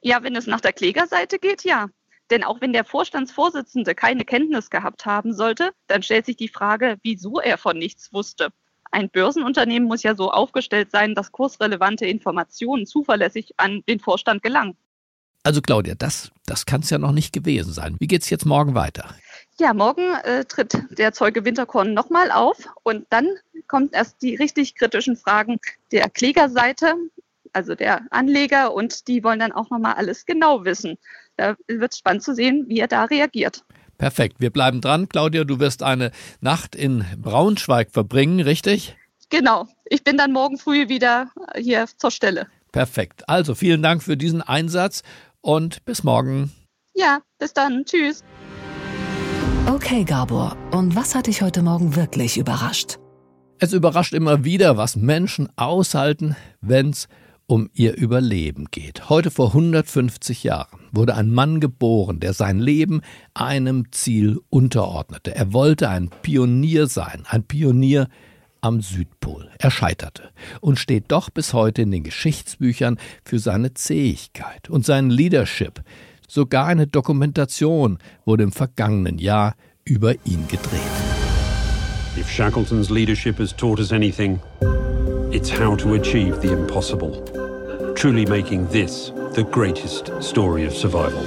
Ja, 0.00 0.22
wenn 0.22 0.36
es 0.36 0.46
nach 0.46 0.60
der 0.60 0.72
Klägerseite 0.72 1.38
geht, 1.38 1.64
ja. 1.64 1.88
Denn 2.30 2.44
auch 2.44 2.60
wenn 2.60 2.72
der 2.72 2.84
Vorstandsvorsitzende 2.84 3.94
keine 3.94 4.24
Kenntnis 4.24 4.70
gehabt 4.70 5.06
haben 5.06 5.32
sollte, 5.32 5.70
dann 5.86 6.02
stellt 6.02 6.26
sich 6.26 6.36
die 6.36 6.48
Frage, 6.48 6.98
wieso 7.02 7.40
er 7.40 7.56
von 7.56 7.78
nichts 7.78 8.12
wusste. 8.12 8.50
Ein 8.90 9.10
Börsenunternehmen 9.10 9.88
muss 9.88 10.02
ja 10.02 10.14
so 10.14 10.30
aufgestellt 10.30 10.90
sein, 10.90 11.14
dass 11.14 11.32
kursrelevante 11.32 12.06
Informationen 12.06 12.86
zuverlässig 12.86 13.54
an 13.56 13.82
den 13.88 14.00
Vorstand 14.00 14.42
gelangen. 14.42 14.76
Also 15.46 15.60
Claudia, 15.60 15.94
das, 15.94 16.32
das 16.44 16.66
kann 16.66 16.80
es 16.80 16.90
ja 16.90 16.98
noch 16.98 17.12
nicht 17.12 17.32
gewesen 17.32 17.72
sein. 17.72 17.96
Wie 18.00 18.08
geht 18.08 18.22
es 18.22 18.30
jetzt 18.30 18.46
morgen 18.46 18.74
weiter? 18.74 19.08
Ja, 19.60 19.74
morgen 19.74 20.02
äh, 20.24 20.44
tritt 20.44 20.76
der 20.90 21.12
Zeuge 21.12 21.44
Winterkorn 21.44 21.94
nochmal 21.94 22.32
auf 22.32 22.68
und 22.82 23.06
dann 23.10 23.28
kommt 23.68 23.94
erst 23.94 24.20
die 24.22 24.34
richtig 24.34 24.74
kritischen 24.74 25.16
Fragen 25.16 25.58
der 25.92 26.10
Klägerseite, 26.10 26.94
also 27.52 27.76
der 27.76 28.00
Anleger 28.10 28.74
und 28.74 29.06
die 29.06 29.22
wollen 29.22 29.38
dann 29.38 29.52
auch 29.52 29.70
nochmal 29.70 29.94
alles 29.94 30.26
genau 30.26 30.64
wissen. 30.64 30.98
Da 31.36 31.54
wird 31.68 31.92
es 31.92 31.98
spannend 31.98 32.24
zu 32.24 32.34
sehen, 32.34 32.64
wie 32.66 32.80
er 32.80 32.88
da 32.88 33.04
reagiert. 33.04 33.64
Perfekt, 33.98 34.36
wir 34.40 34.50
bleiben 34.50 34.80
dran. 34.80 35.08
Claudia, 35.08 35.44
du 35.44 35.58
wirst 35.58 35.82
eine 35.82 36.10
Nacht 36.40 36.74
in 36.74 37.04
Braunschweig 37.16 37.90
verbringen, 37.90 38.40
richtig? 38.40 38.96
Genau, 39.30 39.66
ich 39.86 40.04
bin 40.04 40.16
dann 40.16 40.32
morgen 40.32 40.58
früh 40.58 40.88
wieder 40.88 41.30
hier 41.56 41.86
zur 41.96 42.10
Stelle. 42.10 42.46
Perfekt, 42.72 43.28
also 43.28 43.54
vielen 43.54 43.82
Dank 43.82 44.02
für 44.02 44.16
diesen 44.16 44.42
Einsatz 44.42 45.02
und 45.40 45.84
bis 45.84 46.04
morgen. 46.04 46.52
Ja, 46.94 47.20
bis 47.38 47.54
dann, 47.54 47.84
tschüss. 47.84 48.22
Okay, 49.66 50.04
Gabor, 50.04 50.56
und 50.70 50.94
was 50.94 51.14
hat 51.14 51.26
dich 51.26 51.42
heute 51.42 51.62
Morgen 51.62 51.96
wirklich 51.96 52.38
überrascht? 52.38 52.98
Es 53.58 53.72
überrascht 53.72 54.12
immer 54.12 54.44
wieder, 54.44 54.76
was 54.76 54.96
Menschen 54.96 55.48
aushalten, 55.56 56.36
wenn's 56.60 57.08
um 57.46 57.70
ihr 57.74 57.96
Überleben 57.96 58.66
geht. 58.70 59.08
Heute 59.08 59.30
vor 59.30 59.48
150 59.48 60.44
Jahren 60.44 60.80
wurde 60.92 61.14
ein 61.14 61.30
Mann 61.30 61.60
geboren, 61.60 62.20
der 62.20 62.32
sein 62.32 62.58
Leben 62.58 63.02
einem 63.34 63.92
Ziel 63.92 64.40
unterordnete. 64.50 65.34
Er 65.34 65.52
wollte 65.52 65.88
ein 65.88 66.10
Pionier 66.22 66.86
sein, 66.88 67.24
ein 67.28 67.44
Pionier 67.44 68.08
am 68.60 68.80
Südpol. 68.80 69.48
Er 69.58 69.70
scheiterte 69.70 70.30
und 70.60 70.78
steht 70.78 71.04
doch 71.08 71.30
bis 71.30 71.52
heute 71.52 71.82
in 71.82 71.92
den 71.92 72.02
Geschichtsbüchern 72.02 72.98
für 73.24 73.38
seine 73.38 73.74
Zähigkeit 73.74 74.68
und 74.68 74.84
seinen 74.84 75.10
Leadership. 75.10 75.82
Sogar 76.28 76.66
eine 76.66 76.88
Dokumentation 76.88 77.98
wurde 78.24 78.42
im 78.42 78.52
vergangenen 78.52 79.18
Jahr 79.18 79.54
über 79.84 80.14
ihn 80.24 80.48
gedreht. 80.48 80.80
If 82.18 82.28
Shackleton's 82.28 82.90
leadership 82.90 83.38
has 83.38 83.54
taught 83.54 83.78
us 83.78 83.92
anything, 83.92 84.40
it's 85.30 85.50
how 85.50 85.76
to 85.76 85.94
achieve 85.94 86.40
the 86.40 86.50
impossible, 86.50 87.22
truly 87.96 88.26
making 88.26 88.68
this 88.68 89.10
the 89.32 89.42
greatest 89.42 90.12
story 90.20 90.66
of 90.66 90.76
survival. 90.76 91.22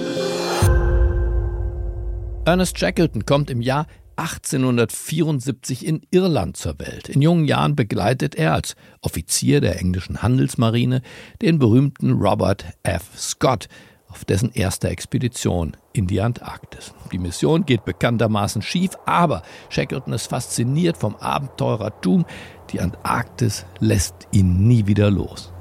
Ernest 2.45 2.77
Shackleton 2.77 3.25
kommt 3.25 3.49
im 3.49 3.61
Jahr 3.61 3.87
1874 4.17 5.85
in 5.85 6.01
Irland 6.11 6.57
zur 6.57 6.77
Welt. 6.79 7.09
In 7.09 7.21
jungen 7.21 7.45
Jahren 7.45 7.75
begleitet 7.75 8.35
er 8.35 8.53
als 8.53 8.75
Offizier 9.01 9.61
der 9.61 9.79
englischen 9.79 10.21
Handelsmarine 10.21 11.01
den 11.41 11.57
berühmten 11.57 12.13
Robert 12.13 12.65
F. 12.83 13.17
Scott 13.17 13.67
auf 14.07 14.25
dessen 14.25 14.51
erster 14.53 14.89
Expedition 14.89 15.75
in 15.93 16.05
die 16.07 16.21
Antarktis. 16.21 16.93
Die 17.11 17.19
Mission 17.19 17.65
geht 17.65 17.85
bekanntermaßen 17.85 18.61
schief, 18.61 18.91
aber 19.05 19.41
Shackleton 19.69 20.13
ist 20.13 20.27
fasziniert 20.27 20.97
vom 20.97 21.15
Abenteurertum. 21.15 22.25
Die 22.71 22.79
Antarktis 22.79 23.65
lässt 23.79 24.27
ihn 24.31 24.67
nie 24.67 24.85
wieder 24.85 25.09
los. 25.09 25.51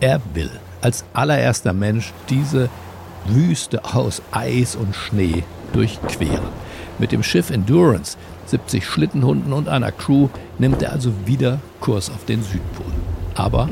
Er 0.00 0.20
will 0.34 0.50
als 0.82 1.04
allererster 1.14 1.72
Mensch 1.72 2.12
diese 2.28 2.68
Wüste 3.26 3.84
aus 3.84 4.22
Eis 4.30 4.76
und 4.76 4.94
Schnee 4.94 5.42
durchqueren. 5.72 6.48
Mit 6.98 7.12
dem 7.12 7.22
Schiff 7.22 7.50
Endurance, 7.50 8.16
70 8.46 8.86
Schlittenhunden 8.86 9.52
und 9.52 9.68
einer 9.68 9.92
Crew 9.92 10.28
nimmt 10.58 10.82
er 10.82 10.92
also 10.92 11.12
wieder 11.24 11.60
Kurs 11.80 12.10
auf 12.10 12.24
den 12.24 12.42
Südpol. 12.42 12.86
Aber 13.34 13.68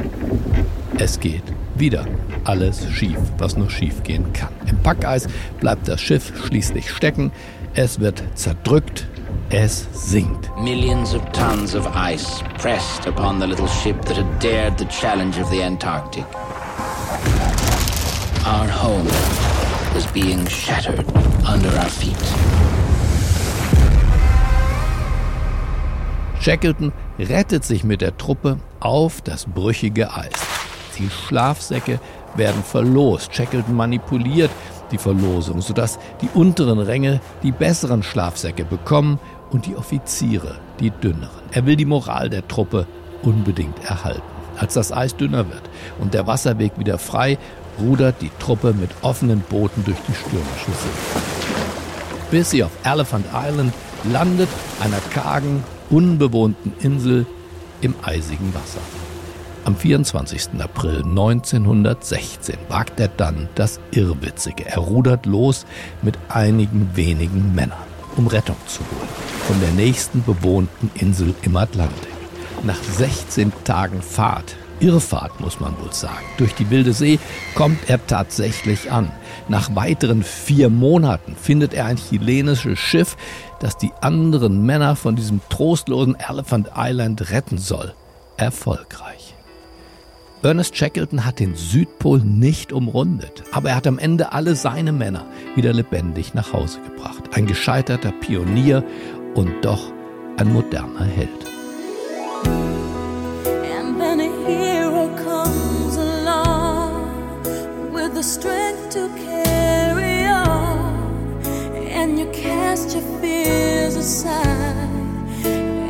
es 0.98 1.20
geht 1.20 1.44
wieder 1.74 2.06
alles 2.44 2.86
schief, 2.90 3.18
was 3.38 3.56
nur 3.56 3.70
schief 3.70 4.02
gehen 4.02 4.32
kann. 4.32 4.52
Im 4.66 4.78
Packeis 4.78 5.28
bleibt 5.60 5.88
das 5.88 6.00
Schiff 6.00 6.32
schließlich 6.46 6.90
stecken. 6.90 7.32
Es 7.74 8.00
wird 8.00 8.22
zerdrückt. 8.34 9.06
Es 9.50 9.86
sinkt. 9.92 10.50
Millions 10.58 11.14
of 11.14 11.22
tons 11.32 11.74
of 11.74 11.86
ice 11.94 12.42
pressed 12.58 13.06
upon 13.06 13.38
the 13.38 13.46
little 13.46 13.68
ship 13.68 14.00
that 14.02 14.16
had 14.16 14.38
dared 14.40 14.76
the 14.78 14.86
challenge 14.86 15.38
of 15.38 15.48
the 15.50 15.62
Antarctic. 15.62 16.24
Our 18.46 18.68
home 18.68 19.06
was 19.94 20.06
being 20.12 20.46
shattered 20.46 21.06
under 21.46 21.68
our 21.78 21.88
feet. 21.88 22.16
Shackleton 26.40 26.92
rettet 27.18 27.64
sich 27.64 27.84
mit 27.84 28.00
der 28.00 28.16
Truppe 28.18 28.58
auf 28.80 29.22
das 29.22 29.46
brüchige 29.46 30.12
Eis. 30.12 30.32
Die 30.98 31.08
Schlafsäcke 31.08 32.00
werden 32.36 32.62
verlost. 32.62 33.34
Shackleton 33.34 33.74
manipuliert 33.74 34.50
die 34.90 34.98
Verlosung, 34.98 35.60
sodass 35.60 35.98
die 36.20 36.28
unteren 36.34 36.78
Ränge 36.78 37.20
die 37.42 37.52
besseren 37.52 38.02
Schlafsäcke 38.02 38.64
bekommen 38.64 39.18
und 39.50 39.66
die 39.66 39.76
Offiziere 39.76 40.56
die 40.80 40.90
dünneren. 40.90 41.42
Er 41.52 41.66
will 41.66 41.76
die 41.76 41.84
Moral 41.84 42.30
der 42.30 42.46
Truppe 42.48 42.86
unbedingt 43.22 43.84
erhalten. 43.84 44.22
Als 44.58 44.74
das 44.74 44.92
Eis 44.92 45.16
dünner 45.16 45.48
wird 45.48 45.62
und 46.00 46.14
der 46.14 46.26
Wasserweg 46.26 46.78
wieder 46.78 46.98
frei, 46.98 47.38
rudert 47.78 48.16
die 48.20 48.30
Truppe 48.38 48.72
mit 48.72 48.90
offenen 49.02 49.40
Booten 49.40 49.84
durch 49.84 49.98
die 50.08 50.14
stürmischen 50.14 50.72
See. 50.74 51.20
Bis 52.30 52.50
sie 52.50 52.62
auf 52.62 52.70
Elephant 52.84 53.26
Island 53.34 53.72
landet, 54.04 54.48
einer 54.80 55.00
kargen, 55.10 55.64
unbewohnten 55.90 56.72
Insel 56.80 57.26
im 57.80 57.94
eisigen 58.02 58.54
Wasser. 58.54 58.80
Am 59.64 59.74
24. 59.76 60.60
April 60.60 60.98
1916 60.98 62.56
wagt 62.68 63.00
er 63.00 63.08
dann 63.08 63.48
das 63.54 63.80
Irrwitzige. 63.92 64.66
Er 64.66 64.78
rudert 64.78 65.24
los 65.24 65.64
mit 66.02 66.18
einigen 66.28 66.90
wenigen 66.94 67.54
Männern, 67.54 67.78
um 68.16 68.26
Rettung 68.26 68.56
zu 68.66 68.80
holen, 68.80 69.08
von 69.46 69.58
der 69.60 69.70
nächsten 69.70 70.22
bewohnten 70.22 70.90
Insel 70.96 71.34
im 71.42 71.56
Atlantik. 71.56 72.12
Nach 72.62 72.82
16 72.82 73.52
Tagen 73.64 74.02
Fahrt, 74.02 74.54
Irrfahrt 74.80 75.40
muss 75.40 75.60
man 75.60 75.74
wohl 75.80 75.94
sagen, 75.94 76.26
durch 76.36 76.54
die 76.54 76.68
wilde 76.68 76.92
See 76.92 77.18
kommt 77.54 77.88
er 77.88 78.06
tatsächlich 78.06 78.92
an. 78.92 79.10
Nach 79.48 79.74
weiteren 79.74 80.22
vier 80.22 80.68
Monaten 80.68 81.36
findet 81.40 81.72
er 81.72 81.86
ein 81.86 81.96
chilenisches 81.96 82.78
Schiff, 82.78 83.16
das 83.60 83.78
die 83.78 83.92
anderen 84.02 84.66
Männer 84.66 84.94
von 84.94 85.16
diesem 85.16 85.40
trostlosen 85.48 86.16
Elephant 86.16 86.70
Island 86.76 87.30
retten 87.30 87.56
soll. 87.56 87.94
Erfolgreich. 88.36 89.23
Ernest 90.44 90.76
Shackleton 90.76 91.24
hat 91.24 91.40
den 91.40 91.54
Südpol 91.54 92.20
nicht 92.20 92.70
umrundet, 92.70 93.44
aber 93.52 93.70
er 93.70 93.76
hat 93.76 93.86
am 93.86 93.98
Ende 93.98 94.32
alle 94.32 94.54
seine 94.56 94.92
Männer 94.92 95.24
wieder 95.54 95.72
lebendig 95.72 96.34
nach 96.34 96.52
Hause 96.52 96.80
gebracht. 96.82 97.30
Ein 97.32 97.46
gescheiterter 97.46 98.12
Pionier 98.12 98.84
und 99.34 99.64
doch 99.64 99.90
ein 100.36 100.52
moderner 100.52 101.04
Held. 101.04 101.30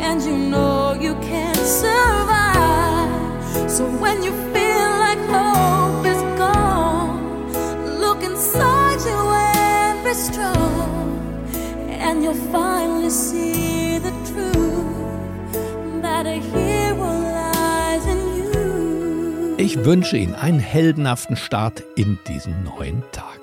And 0.07 0.23
you 0.23 0.37
know 0.37 0.95
you 1.01 1.14
can 1.29 1.55
survive. 1.57 2.43
Ich 19.57 19.85
wünsche 19.85 20.19
Ihnen 20.19 20.37
einen 20.37 20.61
heldenhaften 20.61 21.35
Start 21.35 21.83
in 21.97 22.21
diesen 22.29 22.63
neuen 22.63 23.03
Tag. 23.11 23.41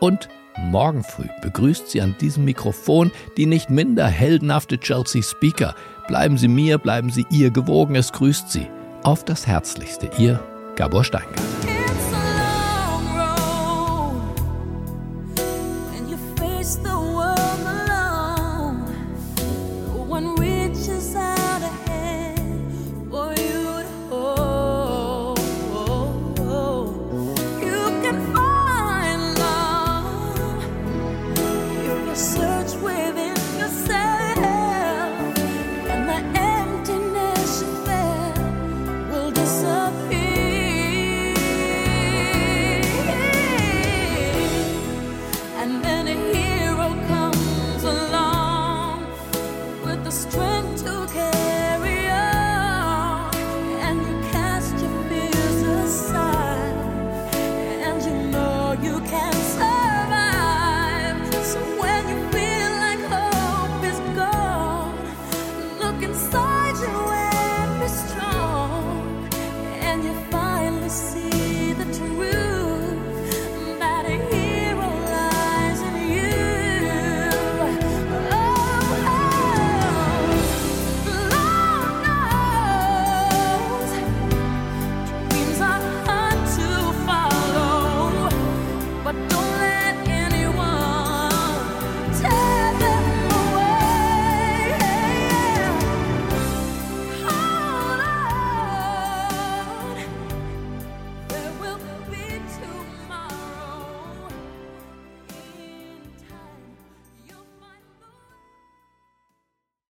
Und 0.00 0.28
Morgen 0.60 1.04
früh 1.04 1.28
begrüßt 1.40 1.88
sie 1.88 2.02
an 2.02 2.16
diesem 2.20 2.44
Mikrofon 2.44 3.12
die 3.36 3.46
nicht 3.46 3.70
minder 3.70 4.08
heldenhafte 4.08 4.78
Chelsea 4.78 5.22
Speaker. 5.22 5.76
Bleiben 6.08 6.36
Sie 6.36 6.48
mir, 6.48 6.78
bleiben 6.78 7.10
Sie 7.10 7.26
ihr 7.30 7.52
gewogen, 7.52 7.94
es 7.94 8.12
grüßt 8.12 8.50
Sie. 8.50 8.66
Auf 9.08 9.24
das 9.24 9.46
Herzlichste, 9.46 10.10
Ihr 10.18 10.38
Gabor 10.76 11.02
Steingart. 11.02 11.40